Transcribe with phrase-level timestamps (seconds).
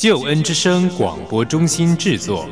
[0.00, 2.46] 救恩之声广播中心制作。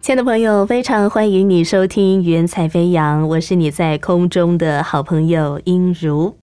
[0.00, 6.34] 亲爱的朋友，非常欢迎你收听《云彩飞扬》，我是你在空中的好朋友音如。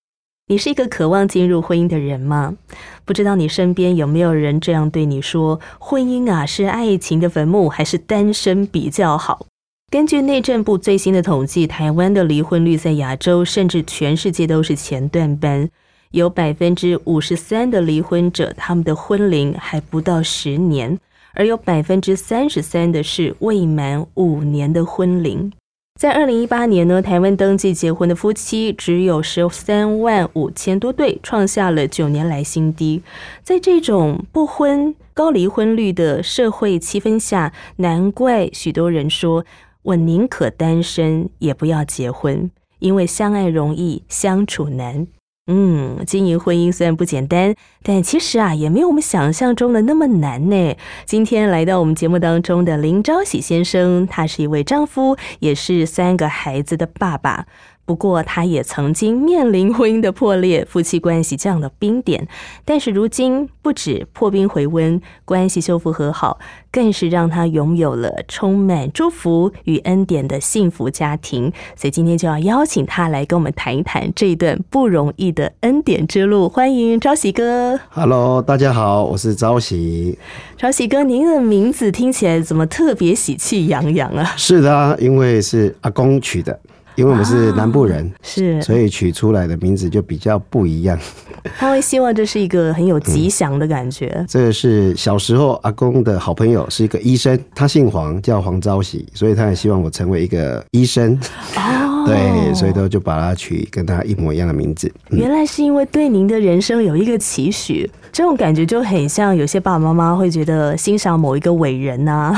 [0.48, 2.56] 你是一个渴望进入婚姻的人吗？
[3.04, 9.48] 不知道你身边有没有人这样对你说：“婚姻啊，是爱情的坟墓，还是单身比较好？”
[9.90, 15.68] 根据内政部最新的统计，台湾的离婚率在亚洲甚至全世界都是前段班，
[16.12, 21.00] 有百分之五十三的离婚者，他们的婚龄还不到十年，
[21.34, 25.52] 而有百分之三十三的是未满五年的婚龄。
[25.98, 33.02] 在二零一八年呢，台湾登记结婚的夫妻只有十三万五千多对，创下了九年来新低。
[33.44, 39.46] 在这种不婚、高离婚率的社会气氛下，难怪许多人说
[39.84, 45.08] ：“我宁可单身，也不要结婚，因为相爱容易相处难。”
[45.48, 50.76] 嗯，经营婚姻虽然不简单，但其实啊，也没有我们想象中的那么难呢。
[51.06, 57.46] 今天来到我们节目当中的林朝喜先生，他是一位丈夫，也是三个孩子的爸爸。
[57.86, 62.28] 不过，他也曾经面临婚姻的破裂、夫妻关系降了冰点。
[62.66, 66.40] 但是，如今不止破冰回温，关系修复和好，
[66.72, 71.54] 更是让他拥有了充满祝福与恩典的幸福家庭。
[71.76, 76.50] 所以，今天就要邀请他来跟我们谈一谈这一段不容易的恩典之路。
[76.50, 77.80] 欢迎朝喜哥。
[77.92, 80.18] Hello，大家好，我是朝喜。
[80.58, 84.34] 朝喜哥，您的名字听起来怎么特别喜气洋洋啊？
[84.36, 86.60] 是的，因为是阿公取的。
[86.96, 90.98] 因为我们是南部人，是，所以取出来的名字就比较不一样。
[91.58, 94.24] 他会希望这是一个很有吉祥的感觉。
[94.28, 101.20] 这个是小时候阿公的好朋友，是一个医生，他姓黄，叫黄朝喜，所以他也希望我成为一个医生。
[101.56, 104.92] 哦， 对，所以都就把他取跟他一模一样的名字。
[105.10, 107.90] 原来是因为对您的人生有一个期许。
[108.16, 112.34] 这种感觉就很像有些爸爸妈妈会觉得欣赏某一个伟人呐，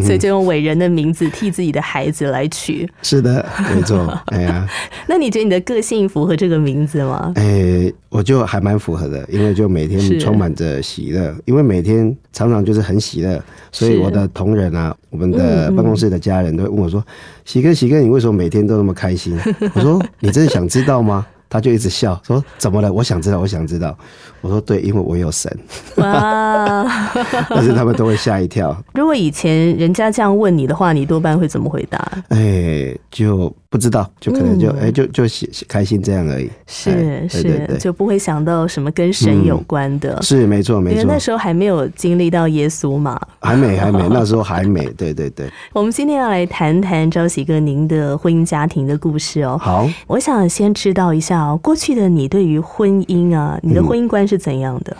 [0.00, 2.88] 所以就用伟人的名字替自己的孩子来取。
[3.02, 4.16] 是的，没错。
[4.30, 4.64] 哎呀，
[5.08, 7.32] 那你觉得你的个性符合这个名字吗？
[7.34, 13.42] 哎，我就还蛮符合的，因为就每天充满着喜乐，因为每天常常就是很喜乐，
[13.72, 17.04] 所以我的同仁啊，我们的办公室的家人都会问我说
[17.44, 19.36] ：“喜哥，喜哥，你为什么每天都那么开心？”
[19.74, 22.92] 我说：“你真的想知道吗？”他就一直笑说：“怎么了？
[22.92, 23.96] 我想知道，我想知道。”
[24.40, 25.50] 我说：“对，因为我有神。”
[25.96, 26.84] 哇！
[27.50, 28.76] 但是他们都会吓一跳。
[28.94, 31.98] 如果以前人家这样问你的话，你多半会怎么回答？
[32.28, 36.50] 哎，就不知道，就可能就哎，就就喜开心这样而已。
[36.66, 40.20] 是是，就不会想到什么跟神有关的。
[40.22, 40.94] 是没错没错。
[40.94, 43.20] 因为那时候还没有经历到耶稣嘛？
[43.40, 44.84] 还没还没， 那时候还没。
[44.90, 45.50] 对对对。
[45.72, 49.58] 我们今天要来谈谈朝喜哥您的婚姻家庭的故事哦。
[49.60, 51.58] 好，我想先知道一下哦。
[51.62, 54.96] 过去的你对于婚姻啊，你的婚姻观是怎样的？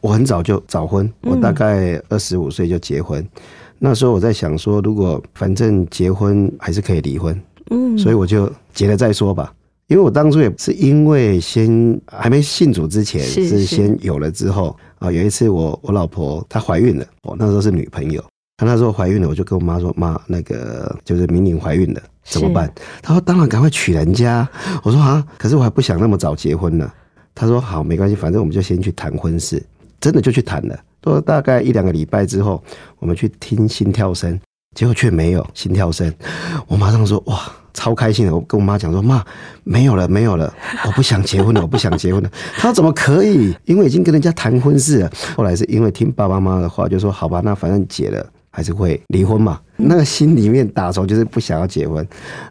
[0.00, 3.26] 我很早就早婚，我大概二十五岁就结婚。
[3.80, 7.40] 那时候我在想说，如果反正结婚还是可以离婚，
[7.70, 9.52] 嗯，所以我就结了再说吧。
[9.88, 15.10] 因为我当初也是因为先还没信主之前，是先有了之后啊。
[15.10, 18.22] 有一次我我老婆她怀孕了，我那时候是女朋友，
[18.58, 22.70] 她那时候怀孕了，我就跟我妈说：“妈，那个就是明年怀孕了。”怎么办？
[23.02, 24.46] 她说：“当然，赶快娶人家。”
[24.84, 26.88] 我说：“啊，可是我还不想那么早结婚呢。”
[27.38, 29.62] 他说：“好，没关系，反正我们就先去谈婚事。”
[30.00, 30.76] 真的就去谈了。
[31.04, 32.62] 说大概一两个礼拜之后，
[32.98, 34.38] 我们去听心跳声，
[34.74, 36.12] 结果却没有心跳声。
[36.66, 37.40] 我马上说：“哇，
[37.72, 39.24] 超开心的！”我跟我妈讲说：“妈，
[39.62, 40.52] 没有了，没有了，
[40.84, 43.54] 我不想结婚了，我不想结婚了。”他说：“怎么可以？
[43.64, 49.60] 因为已经跟人家谈婚事了。”后来是因为听爸爸妈妈的话，就说：“好吧，那反正结了。”还是会离婚嘛？
[49.76, 52.06] 那个心里面打从就是不想要结婚，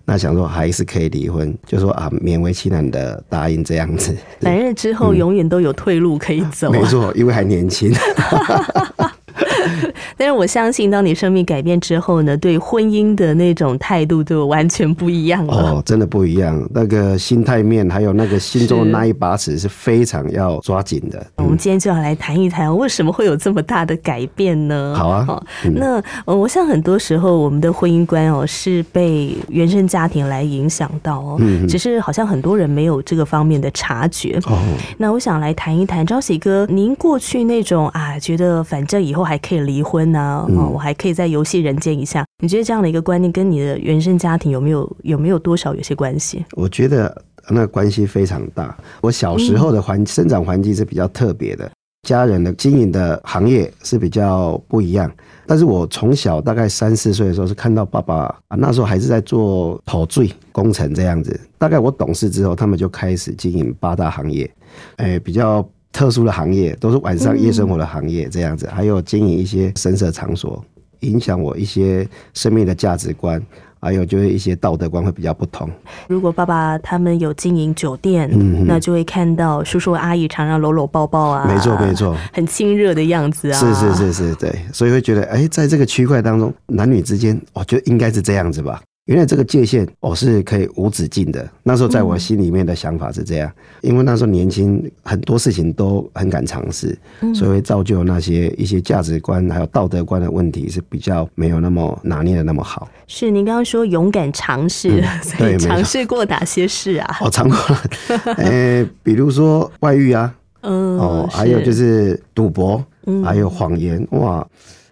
[0.06, 4.16] 那想说还是可以离婚，就说啊，勉为其难的答应这样子。
[4.42, 6.72] 来日之后永远都有退路可以走。
[6.72, 7.92] 没错，因为还年轻。
[10.18, 15.54] 但是我相信，当你生命改变之后呢，对婚姻的那种态度就完全不一样了。
[15.54, 16.68] 哦，真的不一样。
[16.74, 21.26] 那个心态面，还有那个心中的那一把尺，是非常要抓紧的。
[21.38, 24.94] 我们今天就要来谈一谈，为什么会有这么大的改变呢？
[24.96, 25.44] 好啊。
[25.74, 31.38] 那我想很多时候，我们的婚姻观哦，是被原生家庭来影响到哦。
[31.40, 31.68] 嗯。
[31.68, 34.40] 只是好像很多人没有这个方面的察觉。
[34.46, 34.58] 哦。
[34.98, 42.26] 那我想来谈一谈，朝喜哥，您过去那种啊，觉得反正以后还可以离婚呢，哦，我还可以在游戏人间一下。
[42.44, 46.44] 你觉得这样的一个观念跟你的原生家庭有没有有没有多少有些关系？
[46.52, 48.76] 我觉得那关系非常大。
[49.02, 51.72] 我小时候的环生长环境是比较特别的，
[52.08, 55.10] 家人的经营的行业是比较不一样。
[55.46, 61.40] 但是我从小大概三四岁的时候是看到爸爸啊，那时候还是在做跑醉工程这样子。
[61.58, 64.50] 大概我懂事之后，他们就开始经营八大行业，
[64.98, 70.64] 哎，比较特殊的行业，都是晚上夜生活的行业这样子，还有经营一些声色场所，
[71.02, 73.42] 影响我一些生命的价值观。
[73.80, 75.70] 还有就是一些道德观会比较不同。
[76.08, 78.28] 如果爸爸他们有经营酒店，
[78.66, 83.58] 那就会看到叔叔阿姨常常搂搂抱抱啊，没错没错，很亲热的样子啊。
[83.58, 88.82] 是是是是，对，所以会觉得，哎，在这个区块当中，男女之间，我觉得应该是这样子吧。
[89.08, 91.50] 原来这个界限我是可以无止境的。
[91.64, 93.52] 那时候在我心里面的想法是这样，
[93.82, 96.98] 因为那时候年轻，很多事情都很敢尝试，
[97.34, 102.88] 所以会造就那些一些价值观还有道德观的问题是比较没有那么拿捏的那么好。
[103.08, 107.18] 是您刚刚说勇敢尝试， 所以尝试过哪些事啊？
[107.22, 107.82] 我尝过了，
[108.36, 112.84] 呃，比如说外遇啊，嗯，哦，还有就是赌博，
[113.24, 114.46] 还有谎言，哇！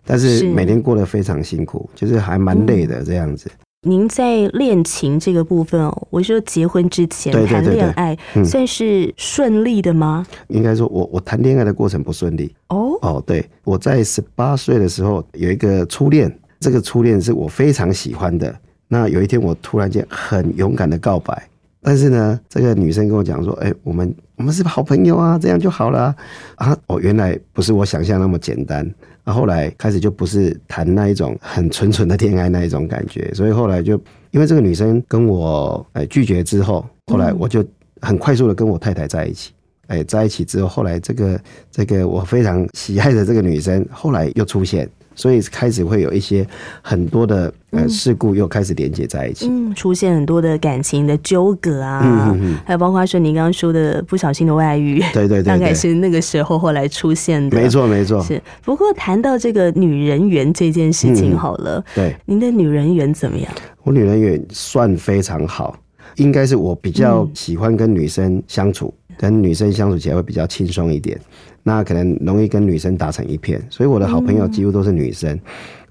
[0.07, 3.51] 但是每天过得非常辛苦，就是还蛮累的这样子。
[3.87, 10.25] 您在恋情这个部分哦，我说结婚之前谈恋爱算是顺利的吗？
[10.47, 18.53] 应该说，我我谈恋爱的过程不顺利哦哦，对，我在十八岁的时候有一个初恋，这个初恋是我非常喜欢的。
[18.87, 21.47] 那有一天我突然间很勇敢的告白，
[21.79, 26.15] 但是呢，这个女生跟我讲说：“哎，我们我们是好朋友啊，这样就好了
[26.55, 28.91] 啊。”哦，原来不是我想象那么简单。
[29.25, 33.99] 那后来开始就不是谈那一种很纯纯的恋爱那一种感觉，所以后来就
[34.31, 37.65] 因为这个女生跟我哎拒绝之后，后来我就
[38.01, 39.51] 很快速的跟我太太在一起，
[39.87, 41.39] 哎在一起之后，后来这个
[41.71, 44.89] 这个我非常喜爱的这个女生后来又出现。
[45.15, 46.45] 所以开始会有一些
[46.81, 58.21] 很多的呃事故又开始连接在一起，嗯，出现很多的感情的纠葛啊，嗯嗯还有包括说你刚刚说的不小心的外遇，对对对，大概是那个时候后来出现的，没错没错。
[58.21, 58.41] 是。
[58.63, 63.51] 不过谈到这个女人缘这件事情好了，对，您的女人缘怎么样？
[63.83, 65.77] 我女人缘算非常好，
[66.15, 71.19] 应该是我比较喜欢跟女生相处，跟女生相处起来会比较轻松一点。
[71.63, 75.39] 那可能容易跟女生打成一片，所以我的好朋友几乎都是女生。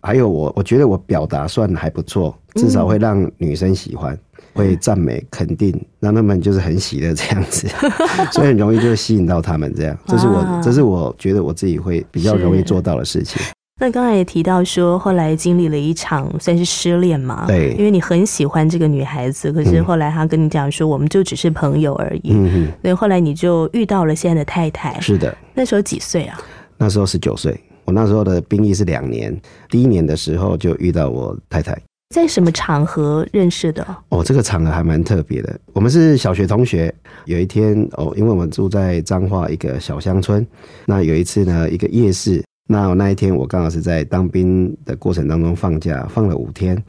[0.01, 4.17] 还有我，我觉得我表达算还不错，至少会让女生喜欢，
[4.53, 7.67] 会赞美、肯定，让他们就是很喜乐这样子，
[8.31, 9.99] 所以很容易就吸引到他们这样。
[10.07, 13.43] 这是我，这是我觉得我自己会比较容易做到的事情。
[13.81, 17.45] 那刚才也提到说，后来经历了一场算是失恋嘛？
[17.49, 22.31] 对，因为你很喜欢这个女孩子，可是后来她跟你讲说，我们就只是朋友而已。
[22.33, 22.73] 嗯嗯。
[22.83, 24.99] 所以后来你就遇到了现在的太太。
[25.01, 25.37] 是的。
[25.55, 26.41] 那时候几岁啊？
[26.79, 27.59] 那时候十九岁。
[27.85, 29.37] 我那时候的兵役是两年，
[29.69, 31.77] 第一年的时候就遇到我太太。
[32.15, 33.85] 在什么场合认识的？
[34.11, 35.59] 哦，这个场合还蛮特别的。
[35.73, 36.95] 我们是小学同学。
[37.25, 40.47] 有一天哦，因为我们住在彰化一个小乡村，
[40.87, 42.41] 那有一次呢，一个夜市。
[42.67, 46.83] 那那一天我刚好是在当兵的过程当中放假，放了五天。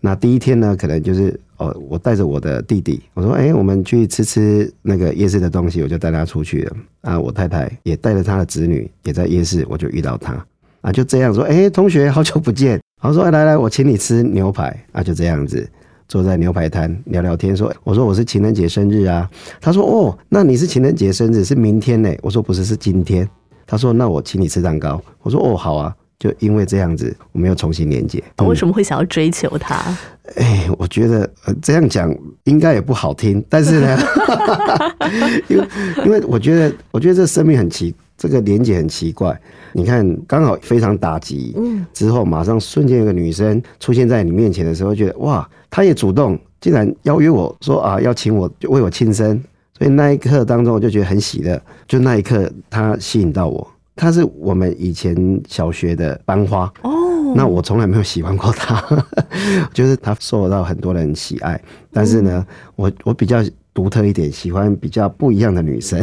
[0.00, 6.76] 那第一天呢，可能就是哦，我带着我的弟弟，我说：“哎，我们去吃吃那个夜市的东西。”我就带他出去了。
[7.02, 10.32] 啊，我太太也带着她的子女也在夜市，我就遇到他。
[10.80, 15.68] 啊，就这样说：“哎，同学，好久不见。”然后说：“来来，我请你吃牛排。”啊，就这样子
[16.06, 17.56] 坐在牛排摊聊聊天。
[17.56, 19.28] 说：“我说我是情人节生日啊。”
[19.60, 23.28] 他说：“哦，那你是情人节生日是明天呢？”我说：“不是，是今天。”
[23.68, 28.20] 他说：“那我请你吃蛋糕。”我说：“哦，好啊。”就因为这样子，我们又重新连接。
[28.38, 29.96] 为什么会想要追求他？
[30.34, 31.30] 哎，我觉得
[31.62, 33.96] 这样讲应该也不好听，但是呢，
[35.46, 35.68] 因为
[36.04, 39.40] 因为我觉得，我觉得这生命很奇，这个连接很奇怪。
[39.72, 49.40] 你看，刚好非常打击，嗯，之后马上瞬间有个女生出现在你面前的时候，觉得哇，她也主动，竟然邀约我说啊，要请我为我庆生。
[49.78, 51.60] 所以那一刻当中，我就觉得很喜乐。
[51.86, 53.66] 就那一刻，他吸引到我。
[53.94, 55.16] 他是我们以前
[55.48, 56.92] 小学的班花哦。
[57.34, 58.82] 那我从来没有喜欢过他，
[59.74, 61.60] 就是他受到很多人喜爱。
[61.92, 63.38] 但是呢，我我比较
[63.74, 66.02] 独特一点，喜欢比较不一样的女生。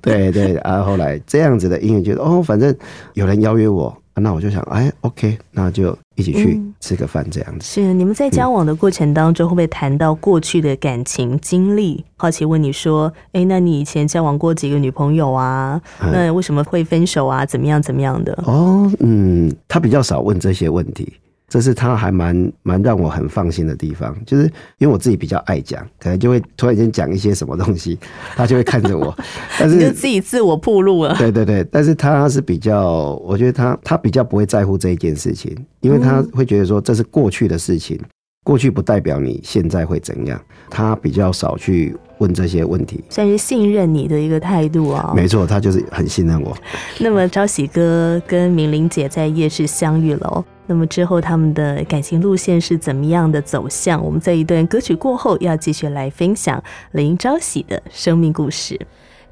[0.00, 2.74] 对 对，然后后来这样子的音乐，觉得哦，反正
[3.14, 7.66] 有人邀约我，那我就想，哎，OK，那就一起去吃个饭这样子。
[7.66, 12.02] 是你们在交往的过程当中，会不会谈到过去的感情经历？
[12.16, 15.80] 好奇问你说，哎，那你以前交往过几个女朋友啊？
[16.00, 17.44] 那为什么会分手啊？
[17.44, 18.32] 怎么样怎么样的？
[18.46, 21.12] 哦，嗯，他比较少问这些问题。
[21.48, 24.44] 这是他还蛮蛮让我很放心的地方，就是
[24.78, 27.96] 因为我自己比较爱讲，可能就会突然间讲一些什么东西，
[28.34, 29.16] 他就会看着我，
[29.58, 31.14] 但是就自己自我暴露了。
[31.16, 37.96] 对对对，但是他是比较，我觉得他他比较不会在乎这一件事情，因为他会觉得说这是过去的事情，
[38.42, 45.12] 过去不代表你现在会怎样，他比较少去问这些问题，算是信任你的一个态度啊。
[45.14, 46.56] 没错，他就是很信任我。
[46.98, 50.44] 那么朝喜哥跟明玲姐在夜市相遇了。
[50.66, 54.04] 那么之后他们的感情路线是怎么样的走向？
[54.04, 58.80] 我们在一段歌曲过后要继续来分享林朝喜的生命故事。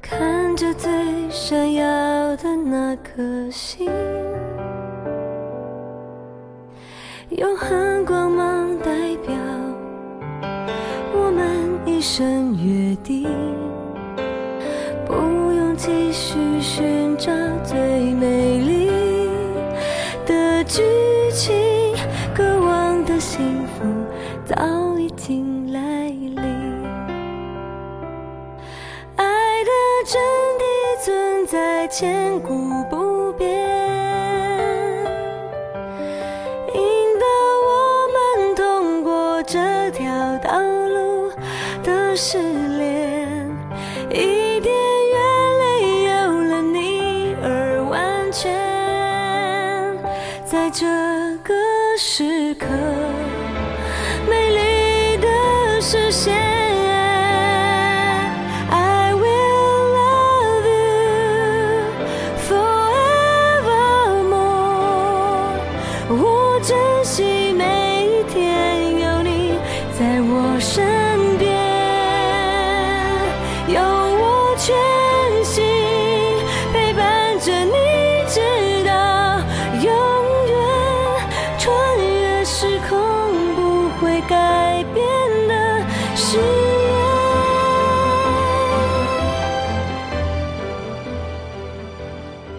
[0.01, 0.91] 看着最
[1.29, 1.83] 闪耀
[2.37, 3.89] 的那颗星，
[7.29, 9.35] 永恒光芒代表
[11.13, 13.27] 我们一生约定，
[15.07, 17.31] 不用继续寻找
[17.63, 17.77] 最
[18.13, 18.91] 美丽
[20.25, 20.83] 的剧。
[21.35, 21.53] 情，
[22.33, 23.83] 渴望的幸福
[24.45, 26.37] 早已经来临，
[29.17, 29.25] 爱
[29.65, 29.71] 的
[30.05, 30.15] 真
[30.57, 30.63] 谛
[31.03, 32.55] 存在千古
[32.89, 33.04] 不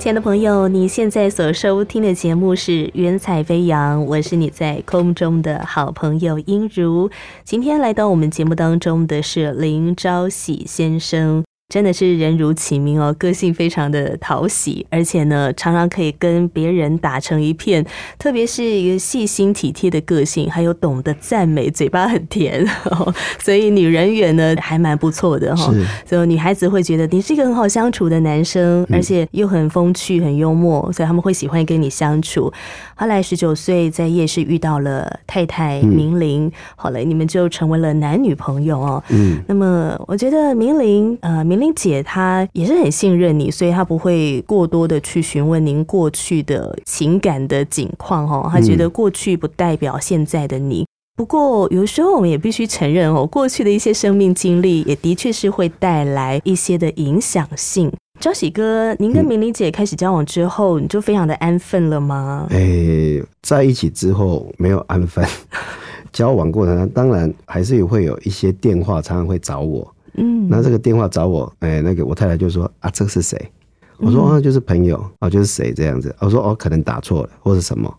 [0.06, 7.10] 亲爱的朋友，你现在所收听的节目是《云彩飞扬》，我是你在空中的好朋友音如。
[7.42, 11.45] 今天来到我们节目当中的是林朝喜先生。
[11.68, 17.85] 真的是人如其名哦，个性非常的讨喜，而且呢，常常可以跟别人打成一片。
[18.16, 22.64] 特别是一个细心体贴的个性，还有懂得赞美，嘴巴很甜，
[23.42, 25.75] 所以女人缘呢还蛮不错的哈。
[26.08, 32.50] 所以女孩子会觉得你是一个很好相处的男生，而且又很风趣、很幽默，所以他们会喜欢跟你相处。
[32.94, 39.02] 后来十九岁在夜市遇到了太太明玲，后来你们就成为了男女朋友哦。
[39.08, 41.55] 嗯，那么我觉得明玲呃明。
[41.60, 48.48] 玲姐她也是很信任你，所以她不会过多的去询问您过去的情感的景况哦。
[48.50, 50.86] 她觉得过去不代表现在的你。
[51.16, 57.90] 不过有时候我们也必须承认哦，过去的一些生命经历也的确是会带来一些的影响性。
[58.20, 62.46] 朝喜哥，您跟明玲姐开始交往之后，你就非常的安分了吗？
[62.50, 65.25] 哎，在一起之后没有安分，
[66.12, 69.90] 交往过程当然还是会有一些电话，常常会找我。
[70.16, 73.50] 嗯，那这个电话找我，哎，那个我太太就说啊，这个是谁？
[73.99, 76.14] 我说啊，就是朋友啊，就是谁这样子。
[76.20, 77.92] 我说哦，可能打错了或者什么。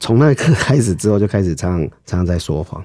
[0.00, 2.82] 从那一刻开始之后，就开始常常常在说谎。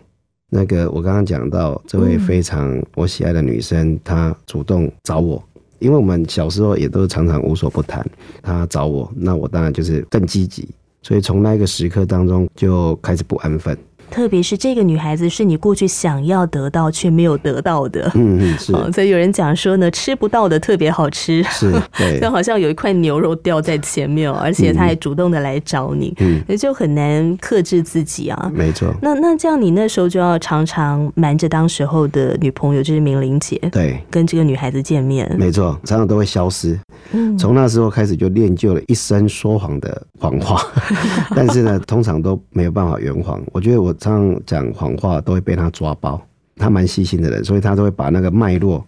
[0.49, 5.43] 那个我刚刚讲到这位非常我喜爱的女生，她主动找我，
[5.79, 8.05] 因为我们小时候也都常常无所不谈。
[8.41, 10.69] 她找我，那我当然就是更积极。
[11.01, 13.75] 所以从那个时刻当中就开始不安分。
[14.09, 21.73] 特别是这个女孩子是你过去想要得到却没有得到的，嗯嗯是，所以有人讲说呢，吃不到的特别好吃，是，
[22.21, 28.93] 就 好像有一块牛肉掉在前面，而且他还主动的来找你，嗯，也就很难克制自己啊，没错。
[29.01, 36.79] 那那这样你那时候就要常常瞒着当时候的女朋友，就是明玲姐，对，跟这个女孩子见面，没错，常常都会消失，
[37.13, 40.61] 嗯，从那时候开始就练就了一身说谎的谎话，
[41.35, 43.92] 但是呢，通常都没有办法圆谎，我觉得我。
[43.99, 46.21] 常讲谎话都会被他抓包，
[46.55, 48.85] 他蛮细心的人，所以他都会把那个脉络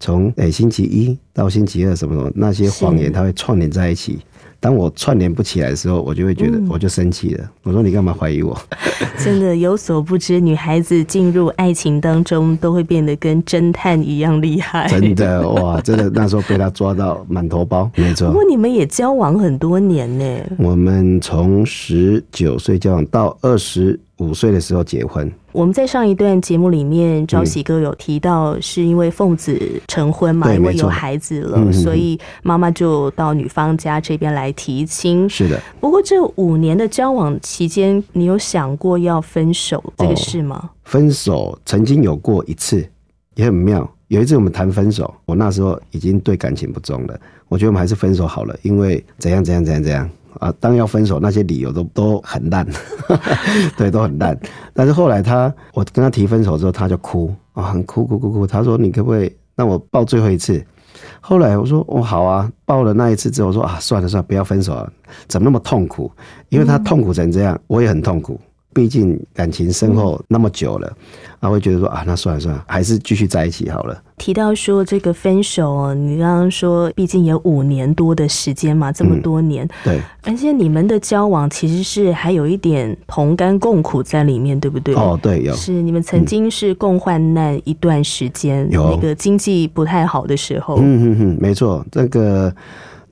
[0.00, 4.18] 从诶星期一到星期二什么什么那些谎言，他会串联在一起，
[4.60, 7.50] 当我串联不起来的时候，我就会觉得我就生气了。
[7.62, 8.56] 我说你干嘛怀疑我？
[9.18, 14.86] 真的有所不知，女孩子进入爱情当中都会变得跟侦探一样厉害。
[14.88, 18.28] 真的 哇，真的那时候被他抓到满头包，没错。
[18.28, 20.24] 不过你们也交往很多年呢。
[20.58, 25.30] 我们从十九岁交往到二十五岁的时候结婚。
[25.52, 35.28] 我们在上一段节目里面，朝喜哥有提到，是因为奉子成婚嘛，因为有孩子了，所以妈妈就到女方家这边来提亲。
[35.28, 35.60] 是的。
[35.80, 40.70] 不过这五年的交往期间，你有想过要分手这个事吗？
[40.84, 42.88] 分手曾经有过一次，
[43.34, 43.88] 也很妙。
[44.08, 50.08] 有一次我们谈分手，我那时候已经对感情不忠了，我觉得我们还是分手好了，因为怎样怎样怎样怎样。
[50.38, 52.66] 啊，当要分手，那些理由都都很烂，
[53.76, 54.38] 对，都很烂。
[54.72, 58.46] 但是后来他，我跟他提分手之后，他就哭啊，很哭哭哭哭。
[58.46, 60.64] 他说：“你可不可以让我抱最后一次？”
[61.20, 64.92] 后来我说：“哦，好啊。”抱了那一次之后，我说：“啊，算了算了，不要分手了，
[65.26, 66.10] 怎么那么痛苦？
[66.50, 68.40] 因为他痛苦成这样，我也很痛苦。”
[68.72, 70.96] 毕竟感情深厚那么久了，
[71.40, 74.00] 啊，会觉得说啊，那算了算了，还是继续在一起好了。
[74.18, 84.94] 提到说这个分手哦，你刚刚说，毕竟有五年多的时间嘛，这么多年，对，而且你们的交往其实是还有一点同甘共苦在里面，对不对？
[84.94, 85.54] 哦，对，有。
[85.54, 88.90] 是你们曾经是共患难一段时间，有。
[88.90, 92.54] 那个经济不太好的时候，嗯嗯嗯，没错，这个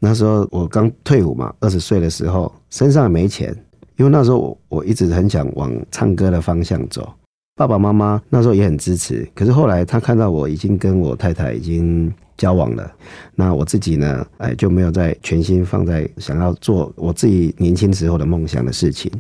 [0.00, 3.56] 那时候我刚退伍嘛，二十岁的时候，身上也没钱。
[3.96, 7.12] 因为那时候我我一直很想往唱歌的方向走，
[7.56, 9.26] 爸爸妈妈那时候也很支持。
[9.34, 12.92] 可是后来他看到我已经跟我太太已经交往了，
[13.34, 19.10] 那我自己呢，哎就没有再全心放在想要做我自己年轻时候的梦想的事情。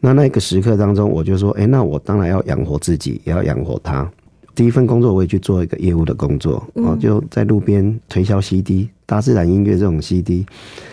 [0.00, 4.06] 那那个时刻当中，我就说，哎，那我当然要养活自己，也要养活他。
[4.54, 10.46] 第一份工作我也去做一个业务的工作，我就在路边推销 CD，大自然音乐这种 CD，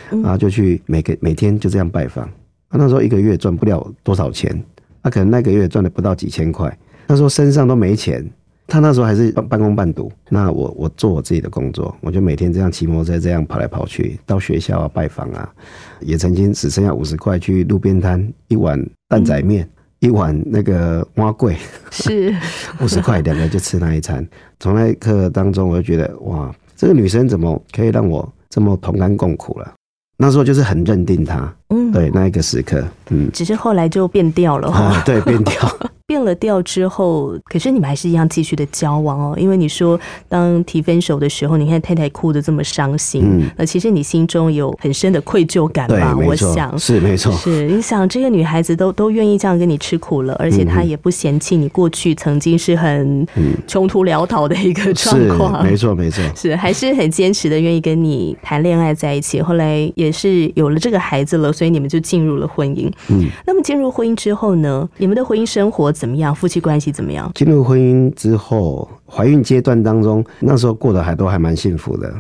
[0.10, 2.28] 然后就去每个每天就这样拜访。
[2.72, 4.64] 他那时候一个月赚不了多少钱，
[5.04, 6.76] 他可能那个月赚了不到几千块。
[7.06, 8.26] 那时候身上都没钱，
[8.66, 10.10] 他那时候还是半工半读。
[10.30, 15.54] 那我我做我自己的工作，我就每天这样骑摩托车这样跑来跑去，到学校啊拜访啊，
[16.00, 21.58] 也曾经只剩下五十块去路边摊一碗蛋仔面，一碗那个蛙桂，
[21.92, 22.34] 是
[22.80, 24.26] 五十块两个就吃那一餐。
[24.62, 29.74] 从那一刻当中，我就觉得哇，这个女生怎么可以让我这么同甘共苦了？
[30.16, 35.68] 那时候就是很认定他，嗯，对，那一个时刻，嗯，只是后来就变调了哈，对，变调。
[36.12, 39.34] 变了调之后，可是你们还是一样继续的交往哦。
[39.38, 46.14] 因为你说，当提分手的时候，你看太太哭的这么伤心，嗯，那其实你心中有很深的愧疚感吧？
[46.28, 53.26] 我想是没错，是你想这个女孩子都都愿意这样跟你吃苦了，而且她也不嫌弃你过去曾经是很
[53.66, 59.42] 穷途潦倒的一个状况，没错没错， 是还是很坚持的愿意跟你谈恋爱在一起。
[59.42, 62.92] 后来也是有了这个孩子了，所以你们就进入了婚姻。
[63.10, 65.92] 嗯，那么进入婚姻之后呢，你们的婚姻生活？
[65.92, 66.34] 怎么样？
[66.34, 67.32] 夫妻关系怎么样？
[67.36, 72.12] 进入婚姻之后，怀孕阶段当中，那时候过得还都还蛮幸福的。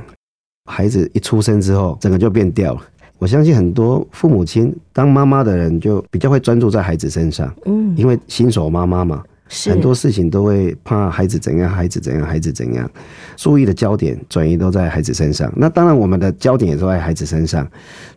[0.69, 2.82] 孩子一出生之后，整个就变掉了。
[3.17, 7.51] 我相信很多父母亲当妈妈的人，就比较会专注在孩子身上。
[7.65, 9.23] 嗯，因为新手妈妈嘛，
[9.70, 12.90] 很多事情都会怕孩子怎样，孩子怎样，孩子怎样，
[13.36, 15.52] 注意的焦点转移都在孩子身上。
[15.56, 17.68] 那当然，我们的焦点也都在孩子身上，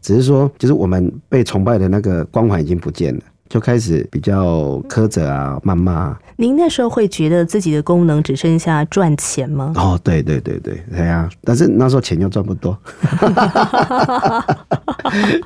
[0.01, 3.21] 只是说，就是我们被崇拜的那个光环已经不见了。
[3.47, 6.17] 就开始比较苛责啊，谩骂。
[6.37, 9.73] 您那时候会觉得自己的功能只剩下赚钱吗？
[9.77, 11.29] 哦，对对对对，对啊！
[11.45, 12.77] 但是那时候钱又赚不多。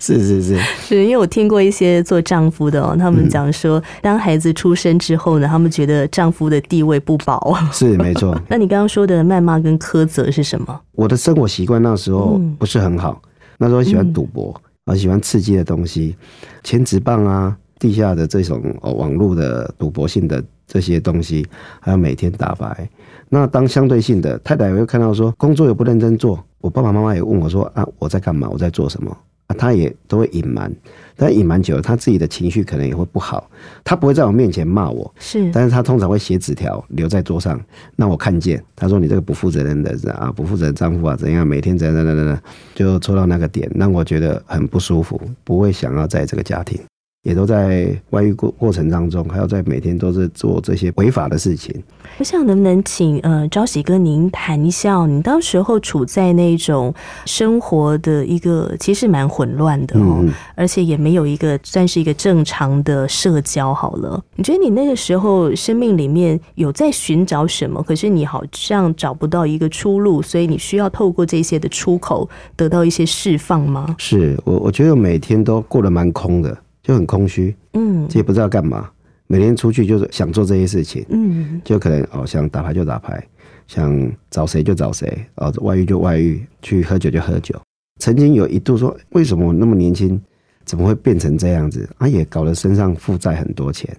[0.00, 7.56] 是 是是，是因为我听过一些做丈夫的哦，他们讲说，当孩子出生之后呢，他们觉得丈夫的地位不保。
[7.72, 8.38] 是没错。
[8.48, 10.80] 那你刚刚说的谩骂跟苛责是什么？
[10.92, 13.20] 我的生活习惯那时候不是很好，
[13.58, 16.16] 那时候喜欢赌博，啊，喜欢刺激的东西，
[16.62, 17.56] 千纸棒啊。
[17.80, 21.46] 地下的这种网络的赌博性的这些东西，
[21.78, 22.90] 还有每天打牌。
[23.28, 28.48] 那当相对性的太太也会看到说工作也不认真做，我爸爸妈妈也问我说啊我在干嘛？
[28.50, 29.16] 我在做什么？
[29.48, 30.72] 啊，他也都会隐瞒。
[31.16, 33.50] 但隐瞒久了，他自己的情绪可能也会不好。
[33.82, 37.60] 他不会在我面前骂我，是，但是他通常会写纸条留在桌上，
[37.96, 38.62] 让我看见。
[38.76, 41.44] 他说你这个不负责任的人啊，不负责任丈夫啊，怎样？
[41.44, 42.40] 每天怎样怎样怎样，
[42.74, 46.80] 就戳到那个点，让我觉得很不舒服，不会想要在这个家庭。
[47.24, 51.74] 也都在外遇过过程当中，还要在每天都是做这些违法的事情。
[52.18, 56.94] 我想能不能请呃朝喜哥您谈一下，你当时候处在那种
[57.26, 64.22] 生活的一个其实蛮混乱的哦，而且也没有一个算是一个正常的社交好了。
[64.36, 67.82] 你觉得你那个时候生命里面有在寻找什么？
[67.82, 73.94] 可是你好像找不到一个出路，所以你需要透过这些的出口得到一些释放吗？
[73.98, 76.56] 是我我觉得每天都过得蛮空的。
[76.88, 78.90] 就很空虚，嗯，也不知道干嘛，
[79.26, 83.22] 每天出去就是想做这些事情，嗯，就可能哦想打牌就打牌，
[83.66, 87.54] 想找谁就找谁，哦外遇就外遇，去喝酒就喝酒。
[88.00, 90.18] 曾经有一度说，为什么我那么年轻，
[90.64, 91.86] 怎么会变成这样子？
[91.98, 93.94] 啊，也搞得身上负债很多钱。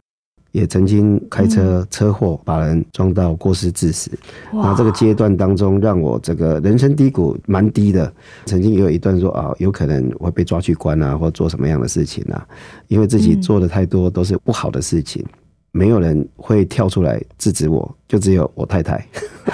[0.52, 4.12] 也曾经开车车祸把人撞到过失致死，
[4.52, 8.12] 那这个阶段当中让我这个人生低谷蛮低的。
[8.46, 12.48] 曾经也有一段说啊，有可能会被抓去关啊，或做什么样的事情啊？
[12.88, 15.24] 因为自己做的太多都是不好的事情，
[15.72, 19.06] 没有人会跳出来制止我，就只有我太太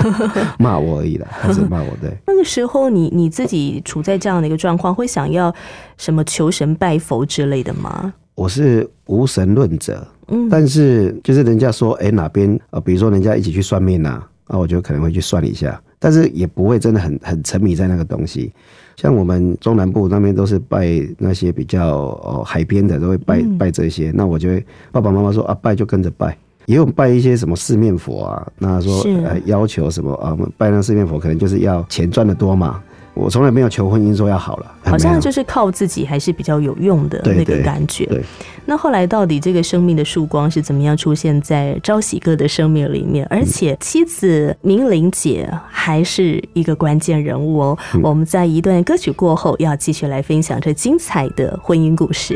[0.57, 1.89] 骂我而已了，还是骂我。
[2.01, 5.53] 对， 那个时候你你自己处在这样的一个状况，会想要
[5.97, 8.13] 什么求神拜佛之类的吗？
[8.35, 18.51] 我是无神论者，嗯，但是就是人家说，哎，哪边啊，比如说人家一起去算命呐，啊，我就可能会去算一下，但是也不会真的很很沉迷在那个东西。
[18.97, 24.11] 像我们中南部那边都是拜那些比较哦海边的，都会拜拜这些。
[24.13, 32.83] 那我就会爸爸妈妈说啊，拜就跟着拜，也有拜一些什么四面佛啊，那说呃要求什么啊，拜那四面佛可能就是要钱赚的多嘛。
[33.15, 38.05] 我从来没有求婚姻说要好了，好像就是靠自己还是比较有用的那个感觉。
[38.07, 38.21] 对，
[38.65, 43.25] 那后来到底这个生命的曙光是怎么样出现在朝喜哥的生命里面？
[43.29, 47.77] 而且妻子明玲姐还是一个关键人物哦。
[48.03, 52.33] 我们在一段歌曲过后，要继续来分享这精彩的婚姻故事。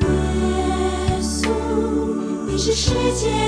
[0.00, 0.06] 耶
[1.22, 1.48] 稣，
[2.46, 3.47] 你是世界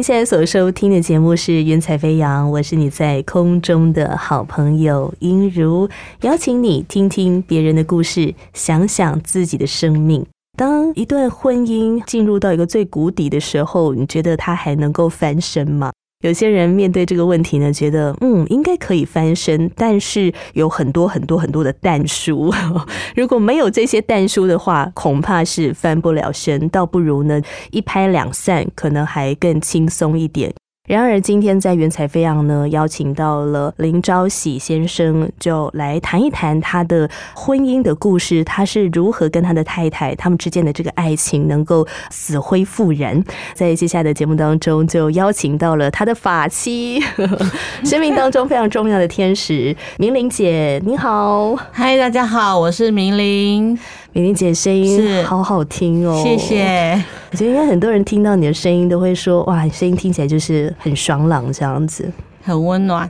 [0.00, 5.90] 您现在所收听的节目是《云彩飞扬》，我是你在空中的好朋友音如，
[6.22, 10.24] 邀请你听听别人的故事，想想自己的生命。
[10.56, 15.92] 当一段婚姻进入到一个最谷底的时候，你觉得它还能够翻身吗？
[16.20, 22.52] 有些人面对这个问题呢，觉得嗯应该可以翻身，但是有很多很多很多的蛋书，
[23.16, 30.52] 如果没有这些蛋书的话，恐怕是翻不了身，倒不如呢一拍两散，可能还更轻松一点。
[30.88, 38.42] 然而，今天在《原彩飞扬》呢，邀请到了林朝喜先生，就来谈一谈他的婚姻的故事。
[38.42, 43.22] 他是如何跟他的太太他们之间的这个爱情能够死灰复燃？
[43.54, 46.98] 在接下来的节目当中，就邀请到了他的法妻，
[47.84, 53.78] 生命当中非常重要的天使明玲姐，你好，嗨，大家好，我是明玲。
[54.12, 57.00] 美玲姐声音好好听哦，谢谢。
[57.30, 62.10] 我觉得应该很多人听到你的声音都会说，哇，声音听起来就是很爽朗这样子。
[62.42, 63.08] 很温暖，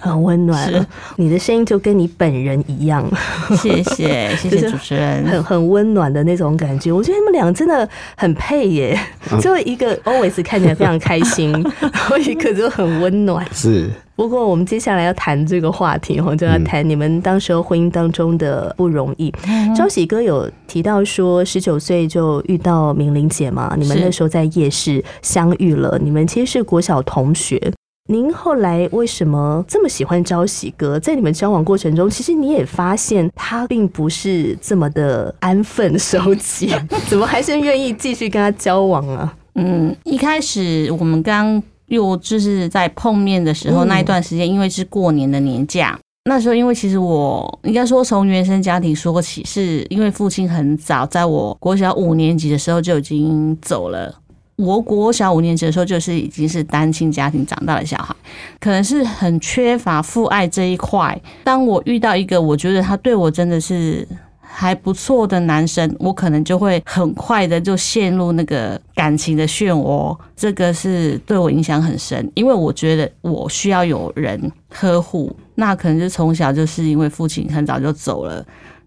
[0.00, 0.86] 很温暖。
[1.16, 3.08] 你的声音就跟你本人一样，
[3.56, 6.90] 谢谢谢谢主持人，很很温暖的那种感觉。
[6.92, 8.98] 我觉得你们俩真的很配耶，
[9.40, 13.46] 就一个 always 看起来非常开心， 然后一个就很温暖。
[13.52, 13.90] 是。
[14.14, 19.32] 不过我们接下来要谈这个话题，我就要谈你们当时候婚姻当中的不容易。
[19.74, 27.72] 朝喜哥有提到说，十九岁就遇到明玲姐嘛，你们那时候在夜市相遇了，你们其实是国小同学。
[28.08, 30.98] 您后来为什么这么喜欢朝喜哥？
[30.98, 36.74] 在你们交往过程中，其实你也发现他并不是这么的安分守己，
[37.08, 39.32] 怎么还是愿意继续跟他交往啊？
[39.54, 54.12] 嗯，一开始我们刚又就是在碰面的时候那一段时间，因为是过年的年假，那时候因为其实我应该说从原生家庭说起，是因为父亲很早在我国小五年级的时候就已经走了。
[54.56, 58.14] 我国小五年级的时候，就是已经是单亲家庭长大的小孩，
[58.60, 61.20] 可能是很缺乏父爱这一块。
[61.42, 64.06] 当我遇到一个我觉得他对我真的是
[64.40, 70.16] 还不错的男生，我可能就会很快的就陷入那个感情的漩涡。
[70.36, 75.34] 这个是对我影响很深，因为我觉得我需要有人呵护。
[75.54, 78.44] 那可能就从小就是因为父亲很早就走了。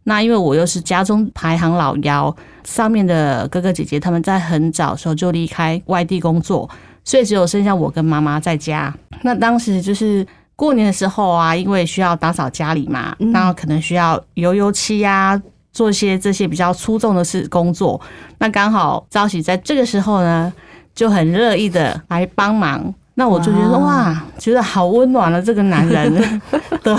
[0.07, 6.69] 那因为我又是家中排行老幺，上面的哥哥姐姐他们在很早时候就离开外地工作，
[7.03, 8.95] 所以只有剩下我跟妈妈在家。
[9.23, 15.41] 那当时就是过年的时候啊，因为需要打扫家里嘛，那可能需要油油漆呀，
[15.73, 17.99] 做一些这些比较粗重的事工作。
[18.37, 20.53] 那刚好朝喜在这个时候呢，
[20.93, 22.93] 就很乐意的来帮忙。
[23.17, 25.41] 那我就觉得哇，觉得好温暖了。
[25.41, 26.41] 这个男人，
[26.83, 26.93] 对，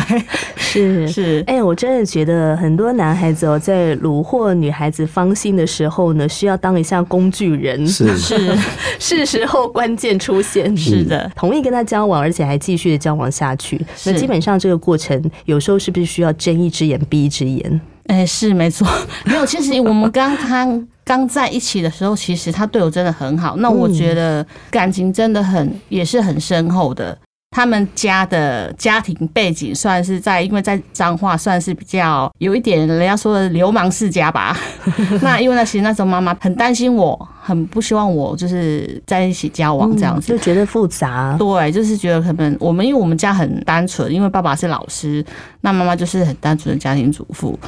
[0.56, 8.58] 是是，哎，我真的觉得很多男孩子哦，在虏获女孩子芳心的时候呢，需要当一下工具人，是是，
[8.98, 13.78] 是时候关键出现，是的，同意跟他交往，而且还继续的交往下去。
[14.06, 17.80] 那基本上这个过程，有时候是不是需要睁一只眼闭一只眼？
[18.06, 18.88] 哎，是没错，
[19.26, 19.44] 没有。
[19.44, 20.88] 其实我们刚刚。
[21.06, 23.56] 刚在一起的时候，其实他对我真的很好。
[23.58, 27.16] 那我觉得感情真的很也是很深厚的。
[27.52, 34.54] 他们家的家庭背景算是在，因为在彰化算是比较有一点人家说的流氓世家吧。
[35.22, 41.34] 那因为那其实那时候妈妈很担心我，很不希望我就是在一起交往这样子，就觉得复杂。
[41.38, 45.24] 对，就是觉得可能我们因为我们家很单纯，因为爸爸是老师，
[45.60, 47.58] 那妈妈就是很单纯的家庭主妇。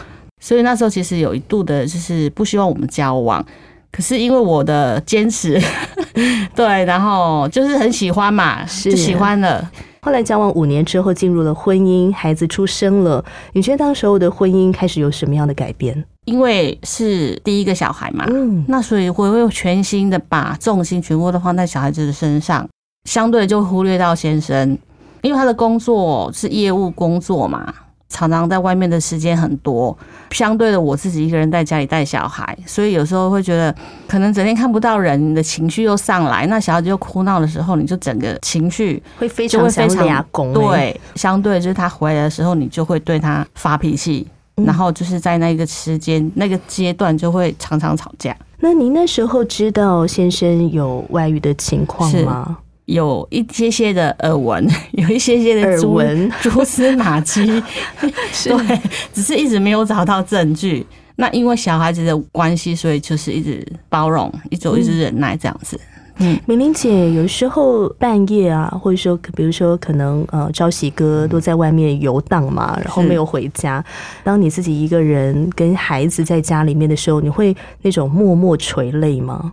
[0.41, 3.45] 所以那时候其实有一度的就是不希望我们交往，
[3.91, 5.61] 可是因为我的坚持，
[6.55, 9.71] 对，然后就是很喜欢嘛，就喜欢了。
[10.01, 13.23] 后来交往五年之后进入了婚姻，孩子出生了。
[13.53, 16.03] 你觉得当时候的婚姻开始有什么样的改变？
[16.25, 22.67] 因为是第一个小孩嘛，嗯，那所以我会全心的把重心全部都放在小孩子的身上，
[23.05, 24.79] 相对就忽略到先生，
[25.23, 27.75] 因为他的工作是业务工作嘛。
[28.09, 29.97] 常常在外面的时间很多，
[30.31, 33.75] 相对的我自己一个人在家里带小孩，所以有时候会觉得
[34.07, 48.35] 可能整天看不到人，你的情绪又上来，那小孩子又哭闹的时候，你就整个情绪会非常非常对，相对就是他回来的时候，你就会对他发脾气，然后就是在那个时间那个阶段就会常常吵架。
[48.61, 52.59] 那您那时候知道先生有外遇的情况吗？
[52.89, 57.45] 有一些些的耳闻， 有一些些的耳闻 蛛丝马迹，
[58.01, 58.81] 对，
[59.13, 60.87] 只是一直没有找到证据。
[61.17, 65.79] 那因为小孩子的关系，所以就是一直包容，一直一直忍耐这样子。
[66.21, 73.85] 嗯，明玲姐有时候半夜啊，或者说比如说可能呃，朝喜哥都在外面游荡嘛，然后没有回家。
[74.25, 79.53] 当你自己一个人跟孩子在家里面的时候，你会那种默默垂泪吗？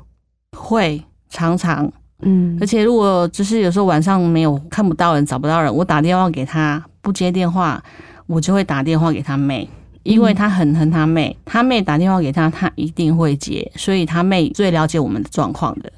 [0.58, 1.92] 会，常常。
[2.22, 7.84] 嗯，而且如果就是有时候晚上没有看不到人找不到人，我打电话给他不接电话，
[8.26, 9.70] 我就会打电话给他妹，
[10.04, 15.92] 因为他很恨他妹，他妹打电话给他，他一定会接，所以他妹最了解我们的状况的。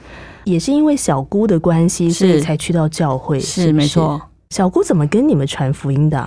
[0.44, 4.20] 也是因为小姑的关系，所以才去到教会，是没错。
[4.50, 6.26] 小姑怎么跟你们传福音的？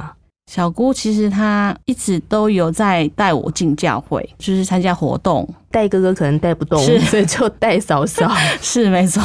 [0.50, 5.48] 小姑其实她一直都有在带我进教会，就是参加活动。
[5.70, 8.28] 带哥哥可能带不动，所以就带嫂嫂。
[8.60, 9.22] 是没错。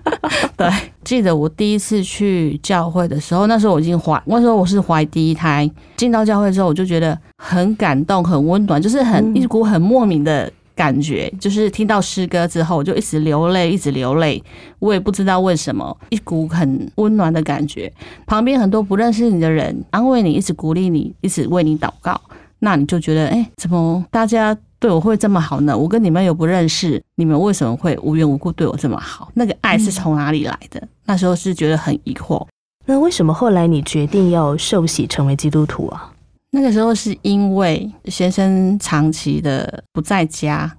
[0.58, 0.70] 对，
[1.02, 5.68] 记得我第一次去教会的时候，那时候我已经怀，那时候我是怀第一胎。
[5.96, 10.52] 进到教会之后，我就觉得很感动，很温暖，就是很一股很莫名的。
[10.80, 14.42] 感觉就是听到诗歌之后，我就一直流泪，一直流泪。
[14.78, 17.92] 我也不知道为什么，一股很温暖的感觉。
[18.24, 22.18] 旁边很多不认识你的人安慰你，一直鼓励你，一直为你祷告。
[22.60, 25.76] 那你就觉得，哎，怎么大家对我会这么好呢？
[25.76, 29.30] 我跟你们又不认识，你们为什么会无缘无故对我这么好？
[29.34, 30.82] 那个爱是从哪里来的？
[31.04, 32.46] 那时候是觉得很疑惑。
[32.86, 36.10] 那为什么后来你决定要受洗成为基督徒啊？
[36.52, 40.70] 那个时候是因为先生长期的不在家，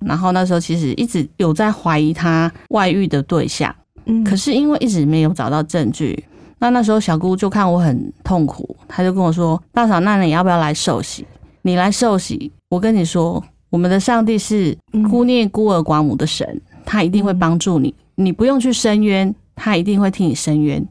[0.00, 3.74] 然后那时候其实一直有在怀疑他外遇的对象，
[4.06, 6.24] 嗯，可是因为一直没有找到证据，
[6.58, 11.26] 那那时候小姑就看我很痛苦，她就跟我说：“大嫂，那你要不要来受洗？
[11.60, 14.74] 你来受洗，我跟你说，我们的上帝是
[15.10, 20.82] 孤念孤儿寡母的神，他一定会帮助你，你不用去申冤，他一定会替你申冤。”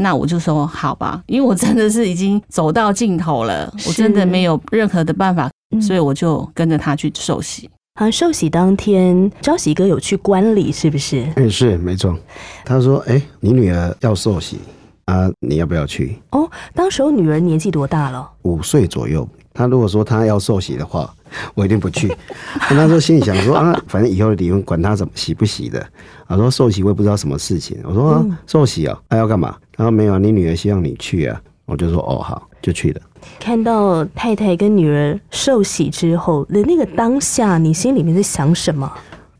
[0.00, 7.68] 那我就说好吧，因为我真的是已经走到尽头了，我真的没有任何的办法，所以我就跟着他去受洗。
[7.94, 11.26] 啊，受洗当天，朝喜哥有去观礼，是不是？
[11.36, 12.18] 嗯，是没错。
[12.64, 14.58] 他说：“哎，你女儿要受洗
[15.04, 18.26] 啊，你要不要去？”哦，当时候女儿年纪多大了？
[18.42, 19.28] 五岁左右。
[19.52, 21.12] 他如果说他要受洗的话，
[21.54, 22.08] 我一定不去。
[22.70, 25.84] 我那时候心里想说啊，反正以后的离婚管他怎么洗不洗的。
[26.36, 27.78] 他说寿喜我也不知道什么事情。
[27.84, 29.56] 我说受洗啊，他要干嘛？
[29.76, 31.40] 他说没有啊，你女儿希望你去啊。
[31.66, 33.00] 我就说哦好，就去了。
[33.38, 38.90] 看到太太跟女儿受洗之后的那个当下，你心里面在想什么？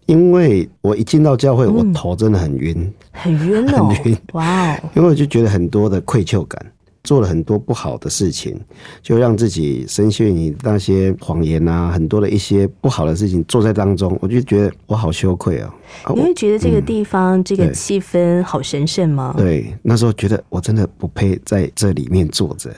[0.06, 4.18] 因为我一进到教会，我头真的很晕，很晕哦， 很晕。
[4.32, 4.80] 哇哦！
[4.94, 6.64] 因为我就觉得很多的愧疚感。
[7.02, 8.58] 做了很多不好的事情，
[9.02, 15.74] 就让自己深陷于那些谎言啊，很多的一些不好的事情做在当中，我就觉得我好羞愧啊！
[16.14, 19.34] 你会觉得这个地方这个气氛好神圣吗？
[19.36, 22.70] 对，那时候觉得我真的不配在这里面坐着，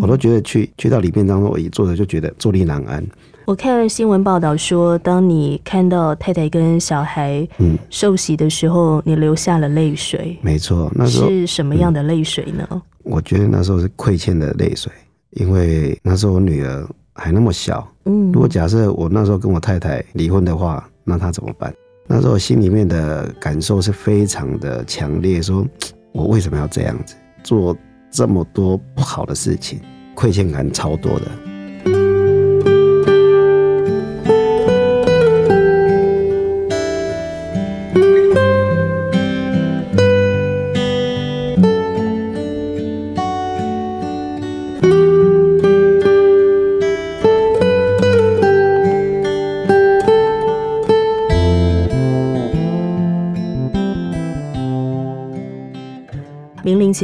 [0.00, 3.04] 我都觉得去去到里面当中，我一坐着就觉得坐立难安。
[3.44, 10.36] 我看新闻报道说，当你看到太太跟小孩嗯受洗的时候，你流下了泪水。
[10.42, 12.82] 没错，那时候是什么样的泪水呢？
[13.06, 14.92] 我觉得那时候是亏欠的泪水，
[15.30, 17.86] 因为那时候我女儿还那么小。
[18.04, 21.72] 嗯，如果假设我那时候跟我太太离婚的话，那她怎么办？
[22.08, 25.66] 那时候心里面的感受是非常的强烈，说
[26.12, 27.76] 我为什么要这样子做
[28.10, 29.80] 这么多不好的事情，
[30.14, 31.55] 亏欠感超多的。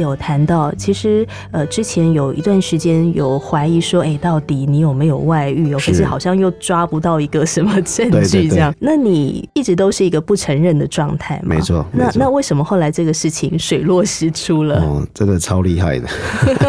[0.01, 5.73] 有谈到，其实呃，之前有一段时间有怀疑说，哎，到底你有没有外遇？
[5.73, 8.73] 哦，可是好像又抓不到一个什么证据，这样。
[8.79, 11.55] 那你一直都是一个不承认的状态吗？
[11.55, 11.85] 没错。
[11.91, 14.81] 那那为什么后来这个事情水落石出了？
[14.81, 16.07] 哦，真的超厉害的。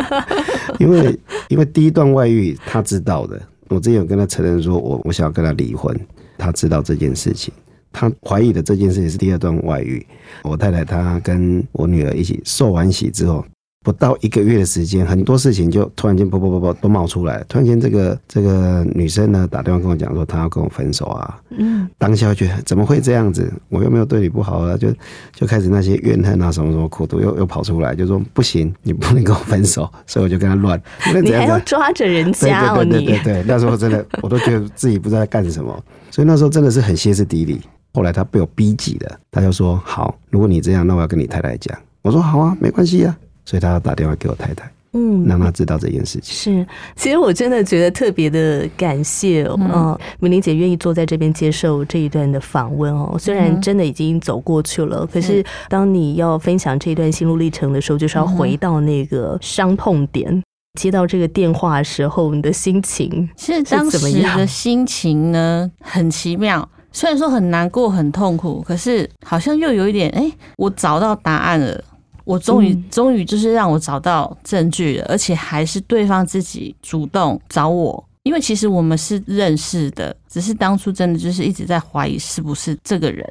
[0.78, 5.98] 因为因为第一段外遇他知道的，我之前有跟他承认说我我想要跟他离婚，
[6.36, 7.52] 他知道这件事情。
[7.94, 10.04] 他怀疑的这件事情是第二段外遇。
[10.42, 13.42] 我太太她跟我女儿一起受完洗之后，
[13.84, 17.44] 不到一个月的时间，很多事情就突然间啵啵啵啵都冒出来。
[17.48, 21.38] 突然间，这个这个女生呢打电话跟我讲说，她要跟我分手啊。
[21.56, 21.88] 嗯。
[21.96, 23.52] 当下觉得怎么会这样子？
[23.68, 24.92] 我又没有对你不好啊，就
[25.32, 29.88] 就开始那些怨恨啊，什么什么苦毒又又跑出来，就说不行，你不能跟我分手。
[30.06, 30.80] 所以我就跟他乱。
[31.22, 32.84] 你还要抓着人家哦？
[32.84, 37.60] 对对对对，那时候真的我都觉得自己不知道在干什么，所以那时候真的是很歇斯底里。
[37.94, 46.34] 后来他被我逼急了，他就说：“好，如果你这样，那我要跟你太太讲。”我说：“好啊，没关系啊。”所以他要打电话给我太太，嗯，让他知道这件事情。
[46.34, 53.16] 是，其实我真的觉得特别的感谢哦，美玲姐愿意坐在这边接受这一段的访问哦。
[53.18, 60.42] 虽然真的已经走过去了，可是当你要分享这一段心路历程的时候，就是要回到那个伤痛点。
[60.80, 65.70] 接到这个电话的时候，你的心情是当时的心情呢？
[65.80, 66.68] 很奇妙。
[66.94, 71.84] 虽然说很难过、很痛苦，可是好像又有一点，哎，我找到答案了，
[72.24, 83.28] 我终于、终于就是让我找到证据了，而且还是对方自己主动找我，因为其实我们是认识的，只是当初真的就是一直在怀疑是不是这个人。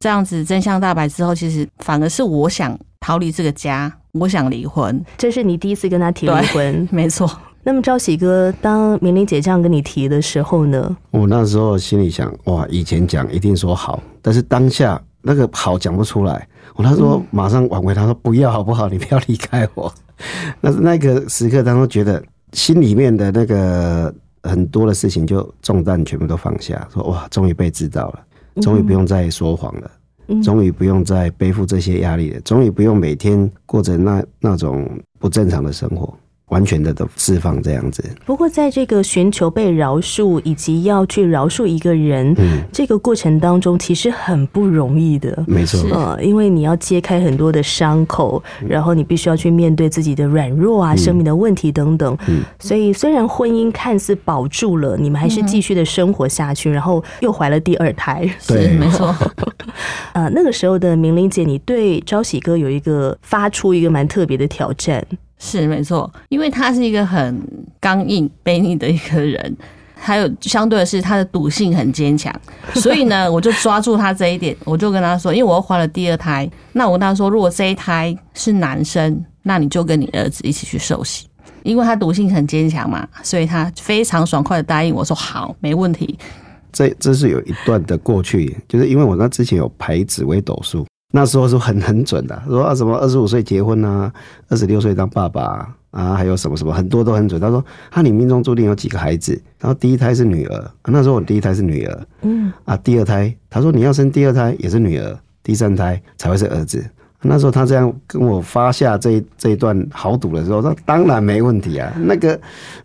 [0.00, 5.00] 这样子真相大白之后，其实反而是我想逃离这个家，我想离婚。
[5.18, 7.30] 这是你第一次跟他提离婚，没错。
[7.64, 10.96] 那么朝喜哥，当明玲姐这样跟你提的时候呢？
[11.12, 16.48] 我那时候心里想，哇，以前讲一定说好，但是当下那个好讲不出来。
[16.74, 18.88] 我他说马上挽回，他说不要好不好？
[18.88, 19.92] 你不要离开我。
[20.60, 22.20] 那是那个时刻当中，觉得
[22.52, 28.20] 心里面的那个很多的事情就重担全部都放下，说哇，终于被知道了，
[28.60, 29.90] 终于不用再说谎了，
[30.42, 34.88] 终于不用再背负这些压力了，终于不用每天过着那那种
[35.20, 36.12] 不正常的生活。
[36.52, 38.04] 完全的都释放这样子。
[38.26, 45.42] 不过，在这个寻求被饶恕以及要去饶恕一个人，嗯，这个过程当中，其实很不容易的。
[45.46, 52.16] 没错，呃，因为你要揭开很多的伤口，然后你必须要去面对自己的软弱啊、生命的问题等等。
[52.28, 58.28] 嗯所以，虽然婚姻看似保住了，你们还是继续的生活下去，然后又怀了第二胎。
[58.46, 59.14] 对 没错。
[60.12, 65.02] 呃，那个时候的明玲姐，你对朝喜哥有一个发出一个蛮特别的挑战。
[65.44, 67.36] 是没错，因为他是一个很
[67.80, 69.56] 刚硬、卑逆的一个人，
[69.96, 72.32] 还有相对的是他的赌性很坚强，
[72.74, 81.26] 所以呢，我就抓住他这一点，我就跟他说，因为我又怀了第二胎，那我跟他说，如果这一胎是男生，那你就跟你儿子一起去受洗，
[81.64, 86.16] 因为他赌性很坚强嘛，所以他非常爽快的答应我说好，没问题。
[86.72, 94.12] 这这是有一段的过去，就是因为我那之前有排紫微斗数，那时候是很很准的，说啊什么二十五岁结婚啊，
[94.48, 97.38] 二十六岁当爸爸啊，还有什么什么很多都很准。
[97.38, 106.82] 他说啊，你命中注定有几个孩子，然后第一胎是女儿，那时候我第一胎是女儿，嗯，啊第二胎，他说你要生第二胎也是女儿，第三胎才会是儿子。
[107.24, 111.92] 那时候他这样跟我发下这这一段豪赌的时候，那当然没问题啊。
[112.00, 112.40] 那个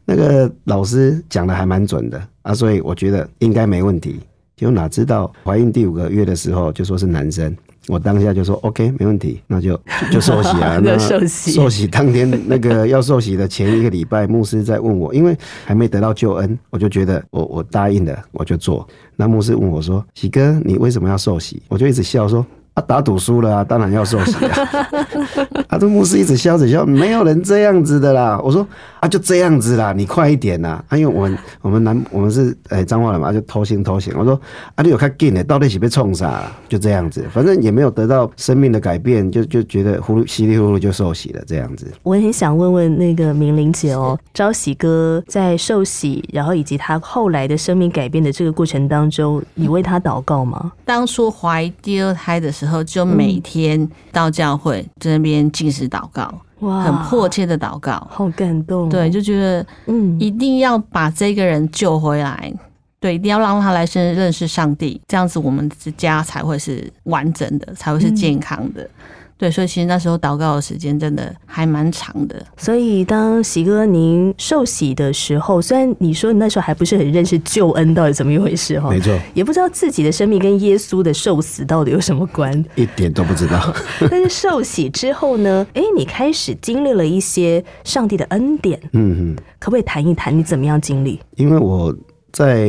[0.05, 4.19] 那个老师讲的还蛮准的啊，所以我觉得应该没问题。
[4.55, 7.55] 就哪知道怀孕第五个月的时候就说是男生，
[7.88, 10.79] 我当下就说 OK 没问题，那就就就受洗啊。
[10.83, 15.35] 那受洗受洗当天那个要受洗的前一个礼拜，牧师在问我，因为
[15.65, 18.88] 还没得到救恩，我就觉得我我答应了，我就做。
[19.15, 22.45] 那牧师问我说：“喜哥，你为什么要受洗？”我就一直笑说。
[22.78, 24.69] 啊，打赌输了啊，当然要受洗啊！
[25.67, 28.39] 啊，这牧师一直笑着笑，没有人这样子的啦。
[28.43, 28.65] 我说
[28.99, 30.84] 啊，就这样子啦，你快一点啦！
[30.88, 34.11] 啊，因为我们我们南我们是哎彰化人嘛，就偷腥偷腥。
[34.15, 34.39] 我说
[34.75, 36.51] 啊，你有看紧的，到底是被冲啥啦？
[36.69, 41.91] 就这样子，反正也没有得到生命的改变，就就觉得呼噜稀里呼噜就受洗了，这样子。
[42.03, 50.73] 我很想问问那个明玲姐哦，朝喜哥在受洗，然后以及他后来的生命改变的这个过程当中，你为他祷告吗？
[50.86, 58.07] 当初怀第二胎的时候，就每天到教会在那边进食祷告，哇很迫，切的祷告。
[58.11, 58.89] 好感动。
[58.89, 62.53] 对，就觉得嗯，一定要把这个人救回来，
[62.99, 68.89] 对，一定要让他来认认识上帝，这样子我们的家才会是完整的，才会是健康的。
[69.38, 72.43] 对，所以其实那时候祷告的时间真的还蛮长的。
[72.57, 82.65] 所以当喜哥您受洗的时候，虽然你说你那时候还不是很认识救恩到底怎么一回事哈没，错，也不知道自己的生命跟耶稣的受死到底有什么关。
[82.75, 83.73] 一点都不知道。
[84.09, 89.38] 但是受洗之后呢，哎，你开始经历了一些上帝的恩典，嗯嗯。
[89.59, 91.19] 可不可以谈一谈你怎么样经历？
[91.35, 91.95] 因为我
[92.31, 92.67] 在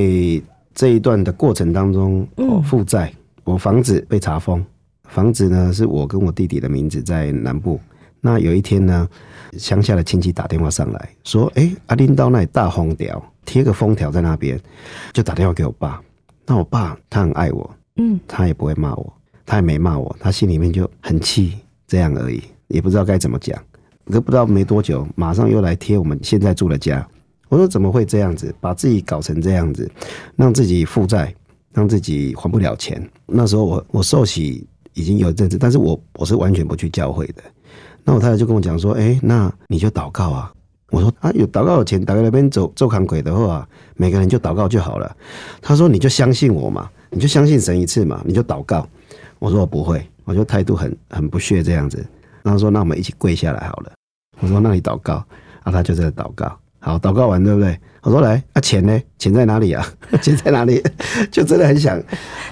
[0.75, 3.13] 这一段的过程当中，嗯哦，负债，
[3.45, 4.65] 我房子被查封，
[5.09, 7.81] 房子呢是我跟我弟弟的名字在南部。
[8.21, 9.09] 那有一天呢，
[9.53, 14.61] 乡下的亲戚打电话上来说：“哎、阿林到那里大封条，贴个封条在那边。”
[15.15, 16.03] 就打电话给我爸。
[16.45, 19.13] 那我爸他很爱我，嗯，他也不会骂我，
[19.47, 23.57] 他也没骂我，他心里面就很气，这样而已，也不知道该怎么讲。
[24.11, 27.07] 可不知道没多久，马上又来贴我们现在住的家。
[27.49, 29.89] 我说怎么会这样子，把自己搞成这样子，
[30.35, 31.33] 让自己负债，
[31.73, 33.07] 让自己还不了钱。
[33.27, 37.43] 那时候我我受洗已经有一阵子，但是我我是完全不去教会的。
[38.05, 40.53] 那我太太就跟我讲说，哎、那你就祷告啊。
[40.91, 45.15] 我说啊，有祷告的钱，打开那边走走看鬼的话，每个人就祷告就好了。
[45.61, 48.89] 他说你就相信我嘛，你就相信神一次嘛，你就祷告。
[49.39, 52.03] 我说我不会，我就态度很很不屑这样子。
[52.43, 53.93] 然后说那我们一起跪下来好了。
[54.41, 55.23] 我说那你祷告，
[55.63, 56.59] 啊，他就在祷告。
[56.81, 57.79] 好，祷告完对不对？
[58.09, 58.99] 我说来，啊钱呢？
[59.19, 59.87] 钱在哪里啊？
[60.23, 60.83] 钱在哪里？
[61.31, 62.03] 就真的很想，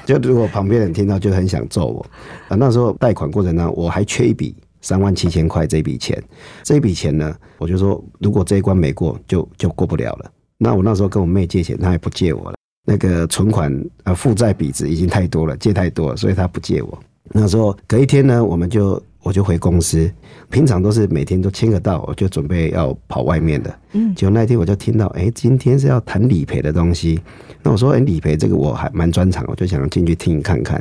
[0.05, 2.07] 就如果旁边人听到，就很想揍我。
[2.49, 6.23] 啊，那时候贷款过程当中，我还缺一笔三万七千块这笔钱。
[6.63, 10.31] 这笔钱呢，我就说如果这一关没过，就就过不了了。
[10.59, 12.57] 那我那时候跟我妹借钱，她也不借我了。
[12.87, 13.73] 那个存款
[14.05, 16.99] 啊负债比值已经太多了，借太多了，所以她不借我。
[17.31, 20.09] 那时候隔一天呢，我们就我就回公司，
[20.51, 23.77] 平常都是每天都签个到，我就准备要跑外面的。
[23.93, 27.21] 嗯结果那一天我就听到，哎、今天是要谈理赔的东西。
[27.61, 30.81] 那我说，哎、理赔这个我还蛮专长，我就想进去听看看。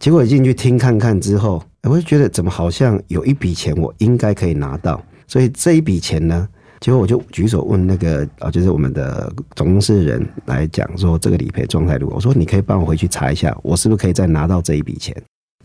[0.00, 6.48] 结果一进去听看看之后，哎我就觉得怎么好像有一笔钱我应该可以拿到，所以这一笔钱呢，
[6.80, 12.16] 结果我就举手问那个啊，就是我们的总公司的人来讲说这个理赔状态如何。
[12.16, 15.14] 我说你可以帮我回去查一下，我是不是可以再拿到这一笔钱？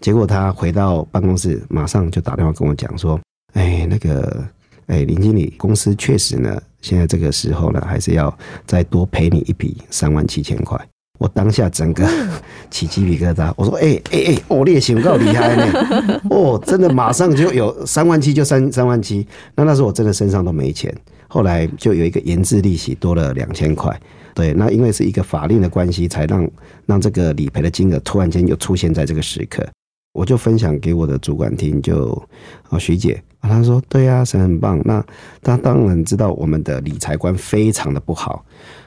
[0.02, 3.20] 结果他回到办公室，马上就打电话跟我讲说，
[3.54, 4.44] 哎，那个，
[4.88, 8.36] 哎，林经理，公司确实呢，现在这个时候呢，还是要
[8.66, 10.80] 再多赔你一笔三万七千块。
[11.20, 12.10] 我当下整个
[12.72, 16.20] 起鸡皮疙瘩，我说：“哎哎哎，哦，你也行够厉害呢！
[16.32, 19.28] 哦，真的马上就有三万七，就三三万七。
[19.56, 20.92] 那那时候我真的身上都没钱，
[21.28, 23.96] 后来就有一个延滞利息多了两千块。
[24.34, 26.50] 对，那因为是一个法令的关系，才让
[26.88, 29.64] 让这个理赔的金额突然间又出现在这个时刻。
[30.14, 32.12] 我就分享给我的主管听，就
[32.70, 34.80] 啊徐姐啊，她说对啊，神很棒。
[34.84, 35.04] 那
[35.42, 38.44] 他当然知道我们的理财观非常的不好，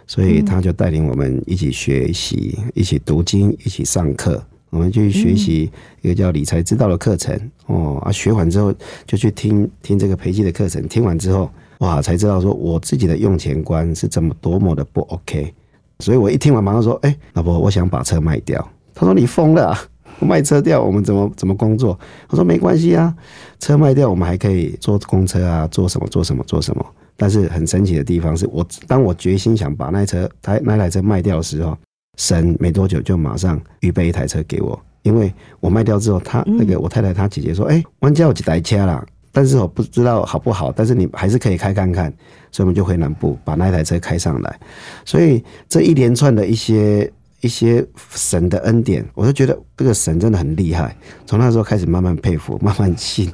[0.06, 4.42] 所以他就带领我们一起学习，一起读经，一起上课。
[4.70, 5.70] 我们去学习
[6.02, 8.74] 一个叫理财之道的课程哦啊，学完之后
[9.06, 11.48] 就去听听这个培基的课程，听完之后
[11.78, 15.54] 哇，才知道说我自己的用钱观是怎么多么的不 OK。
[16.00, 18.68] 所以我一听完马上说，哎，老婆，我想把车卖掉。
[18.92, 19.78] 他说你疯了。
[20.20, 21.98] 卖车掉，我们怎么怎么工作？
[22.28, 23.14] 我说没关系啊，
[23.58, 26.86] 车卖掉，我们还可以坐公车啊，做什么做什么做什么。
[27.16, 31.76] 但是很神奇的地方是我，当我决心想把那车台那台车卖掉的时候，
[32.16, 34.80] 神没多久就马上预备一台车给我。
[35.02, 42.12] 因为我卖掉之后，他那个我太太她姐姐说：“哎，玩家有几台车啦，但是我不知道好不好，但是你还是可以开看看。”
[42.50, 44.60] 所以我们就回南部把那台车开上来。
[45.04, 47.12] 所以这一连串的一些。
[47.44, 50.96] 一些神的恩典，我就觉得这个神真的很厉害。
[51.26, 53.30] 从那时候开始，慢慢佩服， 慢慢信，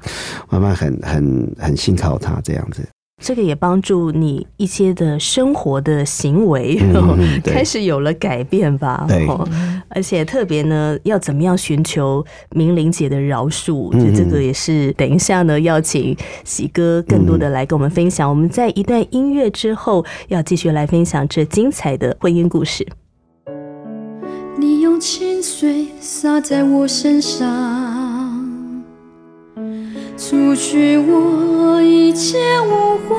[0.51, 2.83] 慢慢很很很信靠他这样子。
[3.23, 6.81] 这个也帮助你一些的生活的行为
[7.45, 9.05] 开始有了改变吧。
[9.07, 9.29] 对，
[9.91, 13.75] 而且特别呢，要怎么样寻求明玲姐的饶恕？
[13.75, 18.29] 我觉得这个也是等一下呢，要请喜哥更多的来跟我们分享。
[18.29, 22.85] 我们在一段音乐之后，要继续来分享这精彩的婚姻故事。
[25.01, 27.41] 清水洒在我身上，
[30.19, 33.17] 除去我一切误会，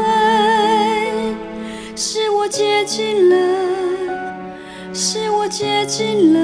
[1.96, 3.36] 使我洁净了，
[4.94, 6.40] 使我洁净了，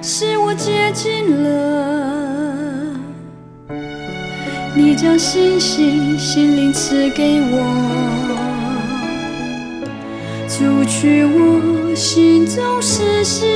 [0.00, 2.96] 使我洁净了。
[4.76, 8.13] 你将星星心灵赐给我。
[10.56, 13.50] 除去我心中私心，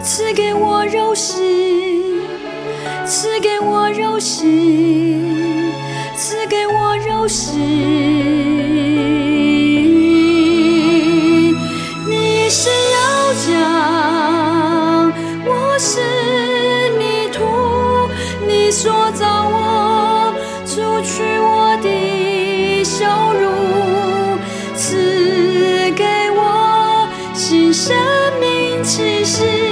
[0.00, 2.22] 赐给我柔心，
[3.04, 5.72] 赐给我柔心，
[6.16, 7.58] 赐给我柔心。
[12.08, 15.12] 你是要将
[15.44, 15.98] 我是
[17.00, 17.42] 泥土，
[18.46, 20.32] 你塑造我，
[20.64, 21.59] 除去我
[28.92, 29.69] 其实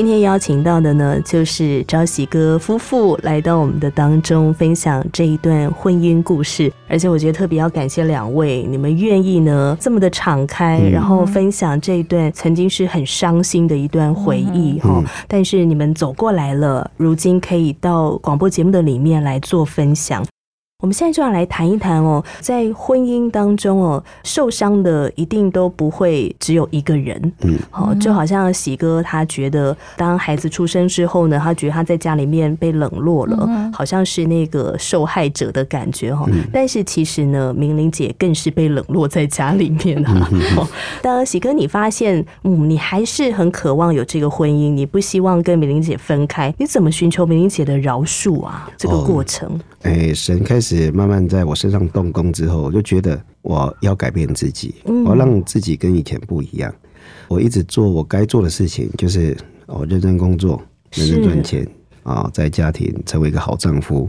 [0.00, 6.72] 今天邀请到的呢，就是朝喜哥夫妇来到我们的当中，分享这一段婚姻故事。
[6.88, 15.04] 而且我觉得特别要感谢两位，你们愿意呢这么的敞开，然后分享这一段曾经是很伤心的一段回忆哈。
[15.28, 20.24] 但是你们走过来了，如今可以到广播节目的里面来做分享。
[20.80, 36.26] 我们现在就要来谈一谈哦，在婚姻当中哦，受伤的一定都不会只有一个人，嗯，好，就好像喜哥他觉得，当孩子出生之后呢，他觉得他在家里面被冷落了，好像是那个受害者的感觉哈。
[36.52, 40.28] 但是其实呢，明玲姐更是被冷落在家里面啊。
[41.02, 48.68] 当喜哥你发现，嗯，你还是很渴望有这个婚姻，你不希望跟明玲姐分开，你怎么寻求明玲姐的饶恕啊？
[48.76, 50.90] 这个过程，哎，神开始。
[50.92, 56.72] 慢慢在我身上动工之后，我就觉得我要改变自己，我要让自己跟以前不一样。
[57.28, 60.60] 我一直做我该做的事情，就是我认真工作，
[60.92, 61.66] 认真赚钱
[62.02, 64.08] 啊，在家庭成为一个好丈夫。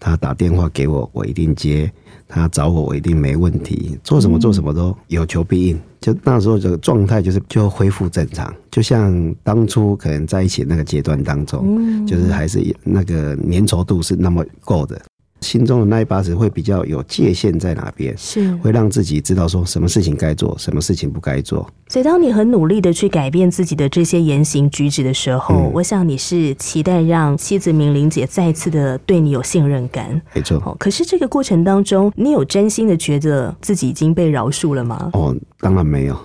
[0.00, 1.88] 他打电话给我，我一定接；
[2.26, 3.98] 他找我，我一定没问题。
[4.02, 5.80] 做什么做什么都有求必应。
[6.04, 15.00] 就那时候这个状态，就是就恢复正常，就像当初可能在一起那个阶段当中，就是还是那个粘稠度是那么够的。
[15.44, 21.68] 心中的那一把尺会比较有界限在哪边，是会让自己知道说什么事情该做，什么事情不该做。
[21.86, 30.20] 所以，当你很努力的去改变自己的这些言行举止的时候，我想你是期待让妻子明玲姐再次的对你有信任感。
[30.32, 30.74] 没错。
[30.80, 35.10] 可是这个过程当中，你有真心的觉得自己已经被饶恕了吗？
[35.12, 36.18] 哦，当然没有，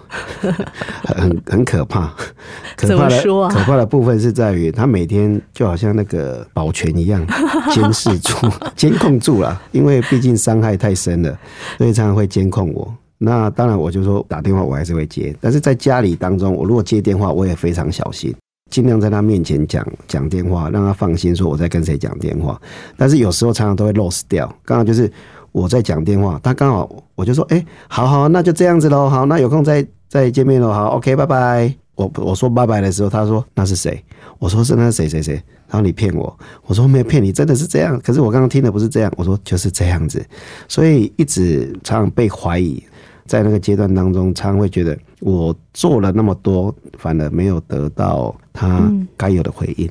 [1.04, 2.10] 很很可怕。
[2.78, 3.54] 怎么说啊？
[3.54, 7.24] 可怕的部分是在于，他每天就好像那个保全一样
[7.74, 8.34] 监视住、
[8.78, 9.09] 监控。
[9.10, 11.38] 控住了，因为毕竟伤害太深了，
[11.78, 12.94] 所以常常会监控我。
[13.18, 18.34] 那当然，我就说打电话我还是会接，但是在家里当中，我如果接电话，我也非常小心，
[18.72, 22.60] 尽量在他面前讲讲电话，让他放心说我在跟谁讲电话。
[22.96, 24.50] 但是有时候常常都会 lost 掉。
[24.64, 25.12] 刚好就是
[25.52, 31.89] 我在讲电话，他刚好我就说，哎、好好，那就这样子喽，好，那有空再再见面喽，好，OK，拜拜。
[32.00, 34.02] 我我说拜拜的时候，他说那是谁？
[34.38, 35.34] 我说是那是谁谁谁。
[35.68, 38.00] 然后你骗我，我说没有骗你，真的是这样。
[38.02, 40.26] 可是我刚刚听的不是这样，我说就是这样子，
[40.68, 42.82] 所以一直常常被怀疑。
[43.26, 49.88] 在那个阶段当中，常常会觉得我做了那么多，反而没有得到他该有的回应。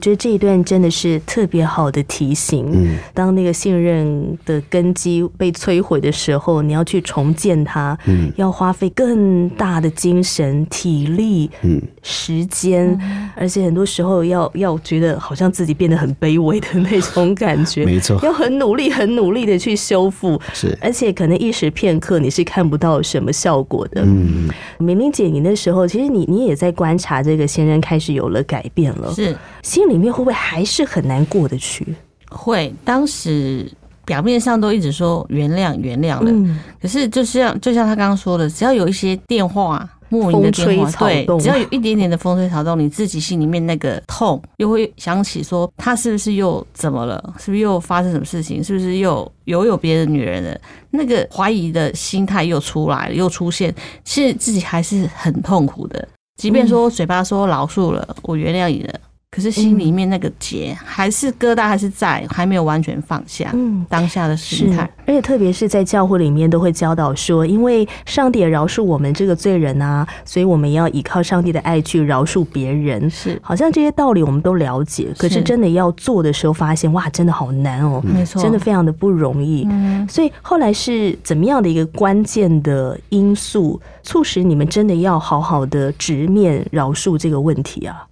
[0.00, 2.68] 觉得这一段真的是特别好的提醒。
[2.72, 8.32] 嗯，当那个信任的根基被摧毁的时候，你要去重建它，嗯。
[8.36, 11.80] 要花费更大的精神、体力、嗯。
[12.02, 12.98] 时间，
[13.34, 18.18] 而且很多时候要要觉得好像自己变得很卑微的那种感觉，没错。
[18.22, 24.02] 要很努力、很努力的去修复，是，而且可能一时片刻你是看不到什么效果的。
[24.04, 29.36] 嗯，明明姐，你那时候其实你你也在观察这个先生开始有了改变了，是。
[29.62, 31.86] 心里面会不会还是很难过得去？
[32.30, 33.70] 会，当时
[34.04, 39.88] 表面上都一直说原谅原谅了，嗯，可是就像就像他刚刚说的，只要有一些电话。
[40.10, 47.22] 莫名的电话，对，只要有一点点的风吹草动，你自己心里面那个痛，又会想起说他是不是又怎么了？
[47.38, 48.64] 是不是又发生什么事情？
[48.64, 50.58] 是不是又又有别的女人了？
[50.92, 56.08] 那个怀疑的心态又出来了，又出现，其实自己还是很痛苦的。
[56.36, 58.94] 即便说嘴巴说饶恕了，我原谅你了，
[59.38, 63.48] 可是心里面那个结还是疙瘩还是在，还没有完全放下。
[63.52, 73.08] 嗯当下的心态，，而且特别是在教会里面都会教导说，因为上帝也饶恕我们这个罪人啊，所以我们要依靠上帝的爱去饶恕别人。
[73.08, 79.64] 是好像这些道理我们都了解，可是是真的要做的时候，发现哇，真的好难哦，没错，真的非常的不容易。
[79.70, 88.04] 嗯，所以后来是怎么样的一个关键的因素，促使你们真的要好好的直面饶恕这个问题啊？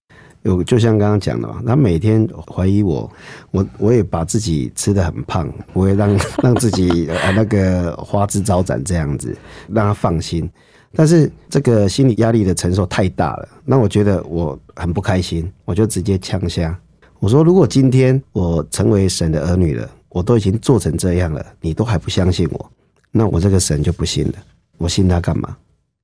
[0.46, 3.10] 有就像刚刚讲的嘛，他每天怀疑我，
[3.50, 9.36] 我我也把自己吃的很胖，我也让 让自己呃那个花枝招展这样子，
[9.68, 10.48] 让他放心。
[10.94, 16.78] 但是这个心理压力的承受太大了，那我觉得我很不开心，我就直接呛下，
[17.18, 22.70] 我说如果今天我成为神的儿女了，我都已经做成这样了，你都还不相信我，
[23.10, 24.34] 那我这个神就不信了，
[24.78, 25.54] 我信他干嘛？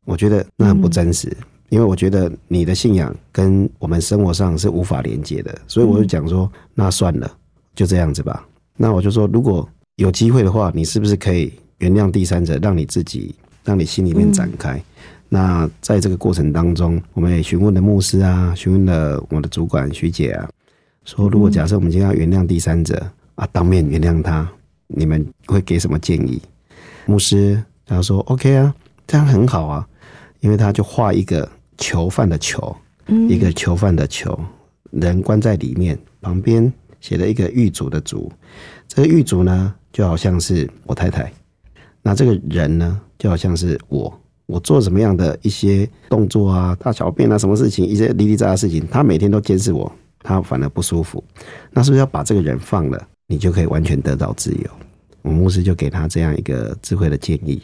[0.05, 1.35] 我觉得那很不真实。
[1.73, 7.35] 因为我觉得你的信仰跟我们生活上是无法连接的，所以我就讲说，那算了，
[7.75, 8.47] 就这样子吧。
[8.77, 9.67] 那我就说，如果
[9.97, 14.79] 有机会的话，你是不是可以原谅第三者，让你自己，让你心里面展开？
[15.31, 20.47] 那在这个过程当中，我们也询问了牧师啊，询问了我的主管徐姐啊，
[21.07, 23.03] 说如果假设我们今天要原谅第三者
[23.35, 24.47] 啊，当面原谅他，
[24.89, 26.39] 你们会给什么建议？
[27.07, 28.75] 牧师他说 OK 啊，
[29.07, 29.89] 这样很好啊，
[30.41, 31.49] 因为他就画一个
[31.83, 32.77] 囚犯的囚，
[33.29, 34.39] 一个囚犯的囚，
[34.93, 38.31] 人关在里面，旁边写了一个狱卒的卒，
[38.87, 41.31] 这个狱卒呢就好像是我太太，
[42.01, 44.17] 那这个人呢就好像是我，
[44.47, 51.23] 我做什么样的一些动作啊、大小便啊、什么事情，一些哩哩喳喳的事情，他每天都监视我，他反而不舒服，
[51.73, 54.71] 那是不是要把这个人放了，你就可以完全得到自由？
[55.23, 57.61] 我们牧师就给他这样一个智慧的建议，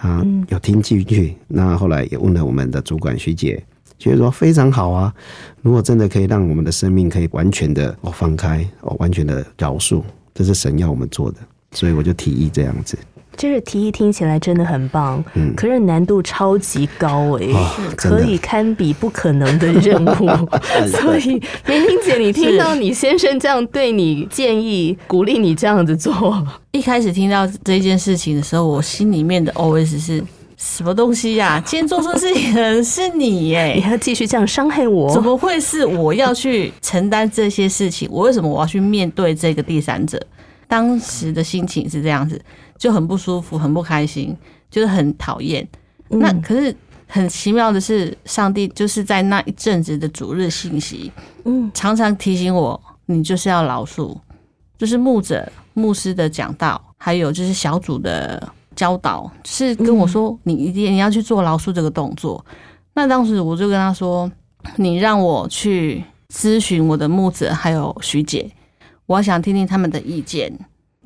[0.00, 1.36] 他有听进去。
[1.46, 3.62] 那后来也问了我们的主管徐姐，
[3.98, 5.14] 觉得说非常好啊。
[5.60, 11.38] 如果真的可以让我们的生命可以完全的哦放开哦，完全的饶恕，这是神要我们做的，
[11.72, 12.98] 所以我就提议这样子。
[13.36, 20.28] 这个提议听起来真的很棒，嗯可是难度超级高哎、哦可以堪比不可能的任务。
[20.88, 30.22] 所以明明姐，你听到你先生这样对你建议、鼓励你这样子做， 一开始听到这件事情的时候，我心里面的 OS 是
[30.56, 35.10] 什么东西呀、今天做错事情的人是你耶、你还要继续这样伤害我？
[35.14, 38.06] 怎么会是我要去承担这些事情？
[38.12, 40.20] 我为什么我要去面对这个第三者？
[40.68, 42.40] 当时的心情是这样子，
[42.80, 44.34] 就很不舒服，很不开心，
[44.70, 45.68] 就是很讨厌。
[46.08, 46.74] 那可是
[47.06, 51.12] 很奇妙的是，上帝就是在那一阵子的主日信息，
[51.44, 54.16] 嗯，常常提醒我，你就是要饶恕，
[54.78, 62.42] 就是牧者、牧师的讲道，还有就是小组的教导，是跟我说，你一定你要去做饶恕这个动作。
[62.94, 64.32] 那当时我就跟他说，
[64.76, 66.02] 你让我去
[66.32, 68.50] 咨询我的牧者还有徐姐，
[69.04, 70.50] 我想听听他们的意见。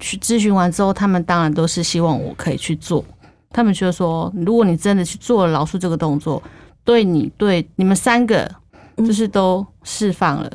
[0.00, 3.04] 去咨询完之后，他们当然都是希望我可以去做。
[3.50, 6.42] 他们觉得说，如果你真的去做了老鼠这个动作，
[6.82, 8.50] 对你对你们三个
[8.96, 10.50] 就是都释放了，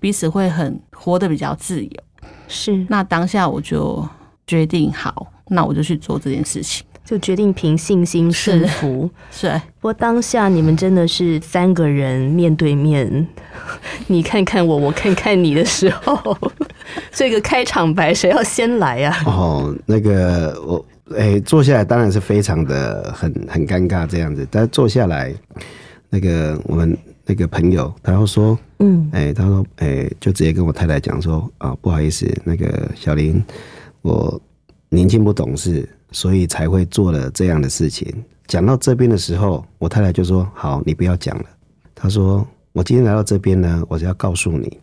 [0.00, 1.90] 彼此会很活得比较自由。
[2.48, 4.06] 是那当下我就
[4.46, 6.84] 决定好，那我就去做这件事情。
[7.10, 9.10] 就决定凭信心顺服。
[9.32, 9.50] 是，
[9.80, 13.26] 不过当下你们真的是三个人面对面，
[14.06, 16.38] 你看看我，我看看你的时候，
[17.10, 20.86] 这个开场白谁要先来呀、哦，那个我
[21.18, 25.34] 哎、坐下来当然是非常的很很尴尬这样子，但是坐下来，
[26.10, 26.96] 那个我们
[27.26, 29.10] 那个朋友他又说，嗯。
[29.12, 33.42] 哎、他说哎、就直接跟我太太讲说啊，不好意思，那个小林，
[34.02, 34.40] 我
[34.90, 38.12] 年轻不懂事，所以才会做了这样的事情。
[38.46, 41.44] 讲到这边的时候，我太太就说：“好，你不要讲了。”
[41.94, 44.78] 她说：“我今天来到这边呢，我是要告诉你，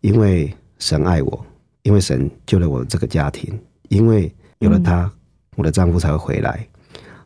[0.00, 1.46] 因为神爱我，
[1.82, 3.56] 因为神救了我这个家庭，
[3.88, 5.10] 因为有了他，
[5.56, 6.66] 我的丈夫才会回来，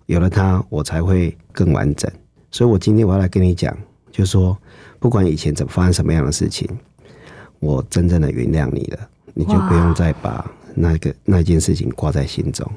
[0.06, 2.10] 有了他，我才会更完整。
[2.50, 3.76] 所以我今天我要来跟你讲，
[4.12, 4.56] 就是说，
[4.98, 6.68] 不管以前怎么发生什么样的事情，
[7.58, 12.70] 我真正的原谅你了，你就不用再把那个那件事情挂在心中。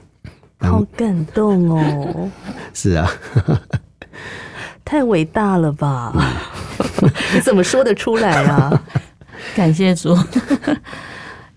[0.59, 2.31] 好感动哦，
[2.73, 3.09] 是啊，
[4.83, 6.13] 太伟大了吧？
[7.33, 8.83] 你怎么说得出来啊？
[9.55, 10.17] 感谢主，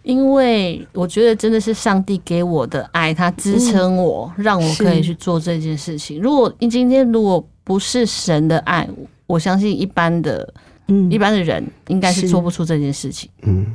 [0.03, 6.21] 因为我觉得真的是上帝给我的爱，他支撑我，让我可以去做这件事情。
[6.21, 8.89] 如果你今天如果不是神的爱，
[9.27, 10.53] 我相信一般的
[10.89, 11.11] 嗯。
[11.11, 12.29] 一般的人应该是是。
[12.29, 13.31] 做不出这件事情。
[13.43, 13.67] 嗯，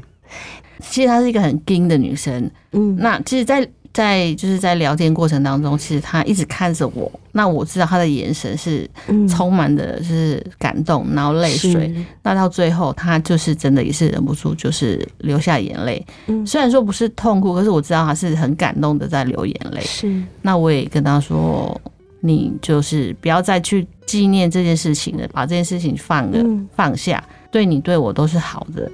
[0.79, 2.95] 其实她是一个很硬的女生，嗯。
[2.97, 11.95] 那其实在，在就是在聊天过程当中，其实他一直看着我，那我知道他的眼神是嗯充满的就是感动，然后泪水。
[12.21, 16.05] 那到最后，他就是真的也是忍不住，就是流下眼泪。
[16.27, 19.79] 嗯虽然说不是痛哭，可是我知道他是很感动的在流眼泪。
[19.79, 21.79] 是那我也跟他说，
[22.19, 28.91] 你就是不要再去纪念这件事情了，把这件事情放了、嗯放下，对你对我都是好的。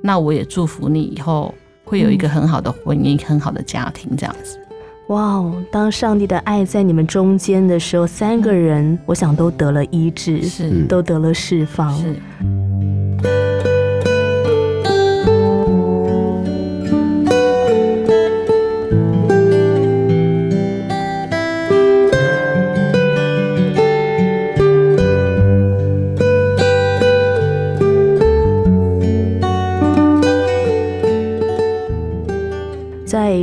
[0.00, 1.52] 那我也祝福你以后
[1.94, 4.58] 会有一个很好的婚姻、很好的家庭，这样子。
[5.06, 5.62] 哇哦！
[5.70, 11.96] 当上帝的爱在你们中间的时候，三个人我想都得了医治，是、嗯都得了释放。
[11.96, 12.16] 是。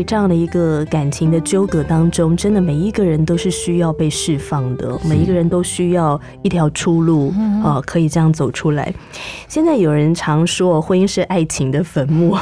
[0.01, 8.91] 在这样的一个感情的纠葛当中，真的每一个人都是需要被释放的，每一个人都需要一条出路嗯啊、可以这样走出来。
[9.47, 12.35] 现在有人常说婚姻是爱情的坟墓，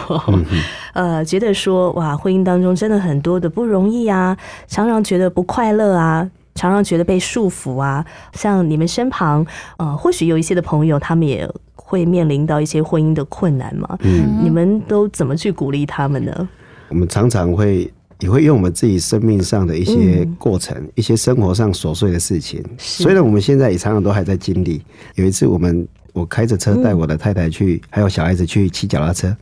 [0.93, 4.37] 呃，觉得说哇，婚姻当中真的很多的不容易啊，
[4.67, 6.29] 常常觉得不快乐啊。
[6.55, 9.45] 常常觉得被束缚啊，像你们身旁，
[9.77, 13.97] 呃，或许有一些的朋友，他们也会面临到一些婚姻的困难嘛。
[14.01, 16.49] 嗯，你们都怎么去鼓励他们呢？
[16.89, 22.63] 我们常常会也会用我们自己生命上的一些嗯过程，一些生活上琐碎的事情。
[22.77, 24.83] 是虽然我们现在也常常都还在经历。
[25.15, 29.35] 有一次，我们我开着车带我的太太去，还有小孩子去骑脚踏车，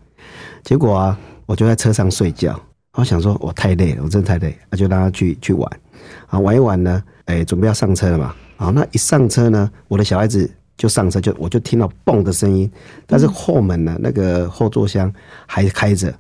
[0.64, 2.60] 结果啊，我就在车上睡觉。
[2.94, 5.80] 我想说，我太累了，我真的太累，那就让他去去玩。
[6.28, 8.34] 啊，玩一玩呢，哎、准备要上车了嘛。
[8.58, 12.70] 好，那一上车呢，我的小孩子就上车，就我就听到嘣的声音，
[13.06, 15.12] 但是后门呢，那个后座箱
[15.46, 16.14] 还开着。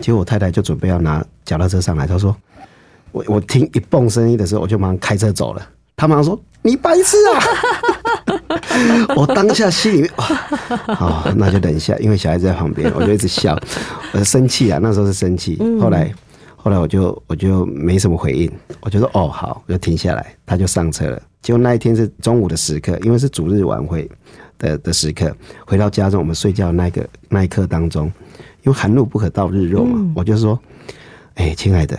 [0.00, 2.34] 结果我太太就准备要拿脚踏车上来，她说
[3.12, 7.40] ：“我我听一蹦声音的时候，我就马上开车走了。”她马上说：“你白痴啊！”
[9.14, 10.24] 我当下心里面哇，
[10.94, 13.58] 好，那就等一下，因为小孩子在旁边，我就一直笑，
[14.12, 15.58] 我就生气啊，那时候是生气。
[15.80, 16.12] 后来
[16.56, 21.20] 后来我就我就没什么回应，我就说哦好，我就停下来，他就上车了。
[21.42, 24.10] 结果那一天是中午的时刻，因为是主日晚会
[24.58, 25.34] 的的时刻，
[25.66, 28.10] 回到家中我们睡觉那个那一刻当中，
[28.62, 30.58] 因为寒露不可到日落嘛，我就说，
[31.34, 31.98] 哎、亲爱的，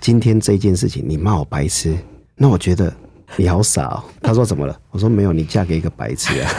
[0.00, 1.96] 今天这件事情你骂我白痴，
[2.36, 2.92] 那我觉得
[3.36, 4.04] 你好傻哦。
[4.22, 4.80] 他说怎么了？
[4.90, 6.50] 我说没有，你嫁给一个白痴啊。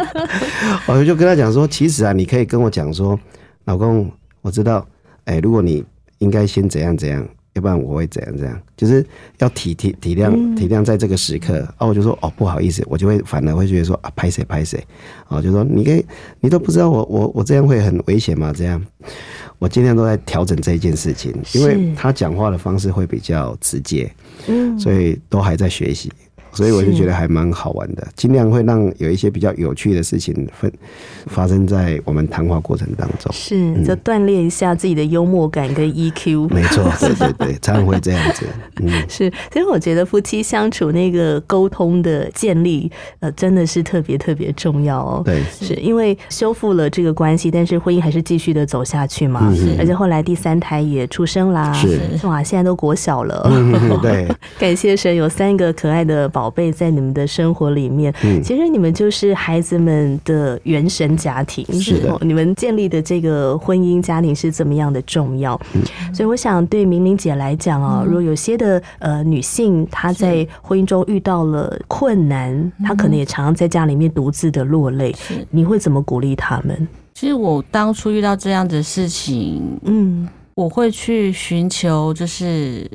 [0.86, 3.18] 我就跟他讲说，其实啊，你可以跟我讲说，
[3.64, 4.10] 老公，
[4.42, 4.86] 我知道，
[5.24, 5.84] 哎、如果你
[6.18, 7.26] 应该先怎样怎样，
[7.60, 9.04] 要不然我会怎样怎样，就是
[9.38, 11.60] 要体体体谅体谅在这个时刻。
[11.76, 14.82] 啊，我就说哦，不好意思，我就会反而会觉得说啊，拍谁拍谁，
[15.28, 16.02] 啊，就说你可以，
[16.40, 18.50] 你都不知道我我我这样会很危险吗？
[18.56, 18.82] 这样，
[19.58, 24.10] 我尽量都在调整这一件事情，因为他讲话的方式会比较直接，
[24.48, 26.10] 嗯，所以都还在学习。
[26.52, 30.70] 所以我就觉得还蛮好玩的，尽量会让有一些比较有趣的事情分
[31.26, 33.32] 发生在我们谈话过程当中。
[33.32, 36.48] 是，就锻炼一下自己的幽默感跟 EQ。
[36.52, 38.46] 没错，对对对，常常会这样子。
[38.82, 45.22] 嗯， 是，所以我觉得夫妻相处那个沟通的建立，呃，真的是特别特别重要哦。
[45.24, 49.52] 对，是因为修复了这个关系，但是婚姻还是继续的走下去嘛。
[49.58, 53.48] 嗯而且后来第三胎也出生啦，是哇，现在都国小了。
[53.50, 54.28] 嗯，对，
[54.58, 58.10] 感谢神有三个可爱的宝宝贝在你们的生活里面。
[58.24, 65.60] 嗯其实你们就是孩子们的原生家庭，是你们建立的这个婚姻家庭是怎么样的重要？
[65.74, 65.82] 嗯
[66.14, 75.46] 所以我想对明明姐来讲啊，如果有些的呃女性她在婚姻中遇到了困难，她可能也常常在家里面独自的落泪，是。
[75.50, 76.88] 你会怎么鼓励他们？
[77.12, 82.90] 其实我当初遇到这样的事情，嗯我会去寻求就是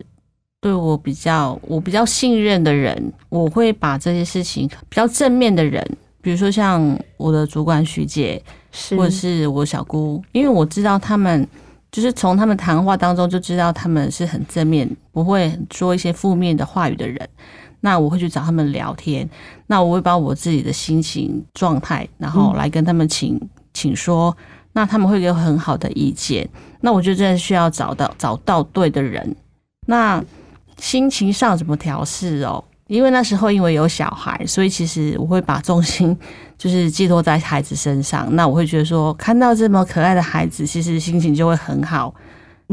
[0.66, 5.88] 对我比较我比较信任的人，我会把这些事情比较正面的人，
[6.24, 8.42] 比如说像我的主管徐姐，
[8.72, 11.48] 是或者是我小姑，因为我知道他们
[11.92, 17.30] 就是从他们谈话当中就知道他们是很正面，不会说一些负面的话语的人。
[17.82, 19.30] 那我会去找他们聊天，
[19.68, 23.40] 那我会把我自己的心情状态，然后来跟他们请
[23.72, 24.36] 请说，
[24.74, 26.50] 那他们会给我很好的意见。
[26.82, 29.36] 那我觉得真的需要找到找到对的人。
[29.86, 30.20] 那
[30.78, 32.64] 心情上怎么调试哦？
[32.88, 36.16] 因为那时候因为有小孩，所以其实我会把重心
[36.58, 38.28] 就是寄托在孩子身上。
[38.36, 42.14] 那我会觉得说，看到这么可爱的孩子，其实心情就会很好，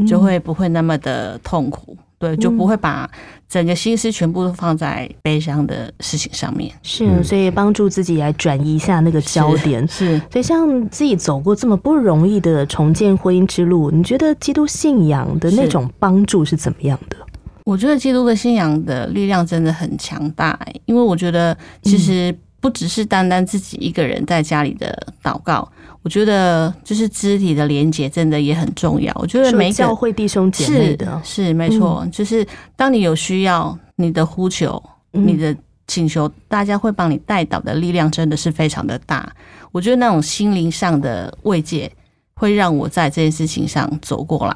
[0.07, 1.97] 就会不会那么的痛苦。
[2.19, 3.09] 对，就不会把
[3.49, 6.71] 整个心思全部都放在悲伤的事情上面。
[6.81, 9.85] 是，所以帮助自己来转移一下那个焦点。
[9.89, 17.17] 是，所以像自己走过这么不容易的重建婚姻之路，你觉得基督信仰的那种帮助是怎么样的？
[17.65, 25.69] 我觉得基督的信仰的力量真的很强大、欸，因为我觉得其实不只是单单自己一个人在家里的祷告，
[26.01, 29.13] 我觉得就是肢体的连接真的也很重要。
[29.15, 32.45] 我觉得每教会弟兄姐妹的是是没错，就是
[32.75, 35.55] 当你有需要，你的呼求、你的
[35.87, 39.29] 请求，大家会帮你带导的力量真的是非常的大。
[39.71, 41.91] 我觉得那种心灵上的慰藉，
[42.33, 44.55] 会让我在这件事情上走过来。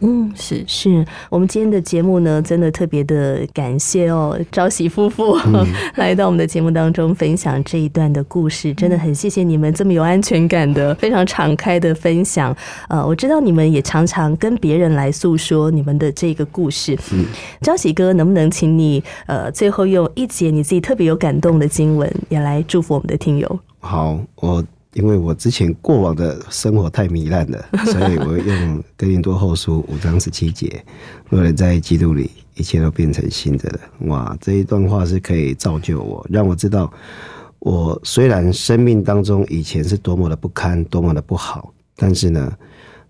[0.00, 12.56] 嗯，是是，我们今天的节目呢，真的特别的感谢哦，朝喜夫妇、嗯、 来到我们的节目当中分享这一段的故事，真的很谢谢你们这么有安全感的、非常敞开的分享。
[12.88, 16.96] 呃，我知道你们也常常跟别人来诉说你们的这个故事。
[17.12, 17.24] 嗯，
[17.62, 23.60] 朝喜哥，能不能请你呃最后用一节你自己特别有感动的经文，也来祝福我们的听友？
[23.80, 24.64] 好，我。
[24.94, 30.84] 因为我之前过往的生活太糜烂了， 所以我用哥林多后书五章十七节，
[31.28, 33.80] 若人在基督里，一切都变成新的了。
[34.06, 36.92] 哇，这一段话是可以造就我，让我知道，
[37.58, 42.52] 我虽然生命当中以前是多么的不堪，多么的不好，但是呢，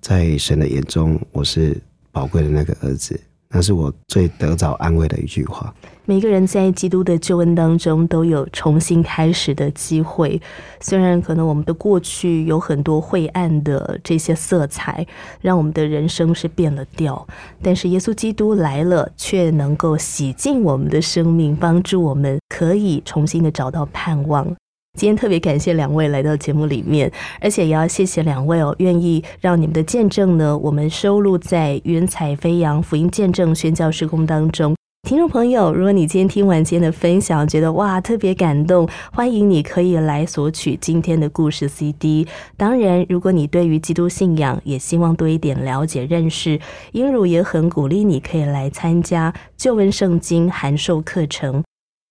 [0.01, 3.19] 在神的眼中，我是宝贵的那个儿子。
[3.51, 5.75] 那是我最得着安慰的一句话。
[6.05, 10.41] 每个人在基督的救恩当中都有重新开始的机会，
[10.81, 15.07] 虽然可能我们的过去有很多晦暗的这些色彩，
[15.43, 17.27] 让我们的人生是变了调，
[17.63, 24.57] 但是耶稣基督来了，却能够洗净我们的生命，帮助我们可以重新的找到盼望。
[24.99, 27.09] 今天特别感谢两位来到节目里面，
[27.41, 34.75] 而且也要谢谢两位哦，愿意让你们的见证呢，我们收录在云彩飞扬福音见证宣教施工当中。
[35.09, 42.27] 听众朋友，如果你今天听完今天的分享，觉得哇特别感动，欢迎你可以来索取今天的故事 CD。
[42.57, 46.59] 当然，如果你对于基督信仰也希望多一点了解认识，
[46.91, 51.63] 英儒也很鼓励你可以来参加旧文圣经函授课程。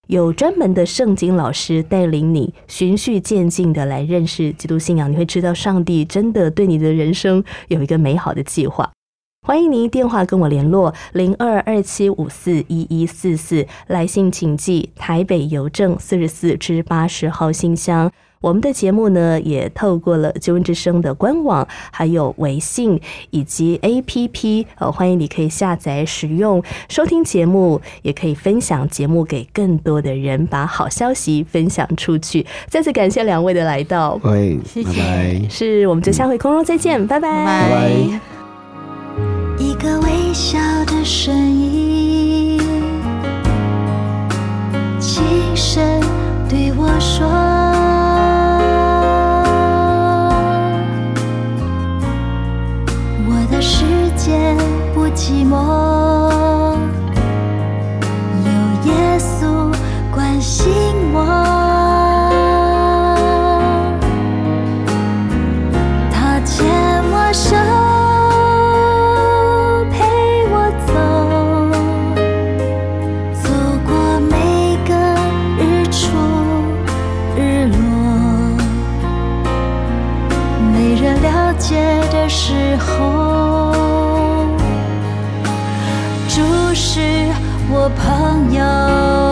[0.07, 8.89] 有专门的圣经老师带领你循序渐进的来认识基督信仰，你会知道上帝真的对你的人生有一个美好的计划。
[9.45, 18.11] 欢迎您电话跟我联络零二二七五四一一四四，来信请寄台北邮政四十四至八十号信箱。
[18.41, 22.99] 我们的节目呢，也透过了救恩之声的官网，还有微信
[23.31, 32.45] 以及 APP，呃，欢迎你可以下载使用收听节目，也可以分享节目给更多的人，把好消息分享出去。
[32.67, 35.49] 再次感谢两位的来到，喂，谢谢拜拜。
[35.49, 38.19] 是我们就下回空中再见，拜拜，拜拜。
[39.57, 42.59] 一个微笑的声音，
[44.99, 45.23] 轻
[45.55, 45.83] 声
[46.47, 47.27] 对我说
[55.15, 55.55] ：“寂寞，
[58.43, 58.49] 有
[58.91, 59.71] 耶稣
[60.13, 60.69] 关心
[61.13, 61.15] 我，
[66.11, 66.65] 他牵
[67.11, 67.55] 我手。”
[69.91, 69.95] 陪
[70.51, 70.53] 我
[70.87, 70.89] 走，
[73.33, 73.47] 走
[73.85, 73.89] 过
[74.19, 74.33] 每
[74.87, 74.91] 个
[75.57, 75.95] 日出
[77.35, 77.37] 日
[77.71, 77.75] 落，
[80.73, 81.65] 没人了解
[82.11, 83.86] 的时候，
[86.79, 86.99] 是
[87.71, 89.26] 我朋友。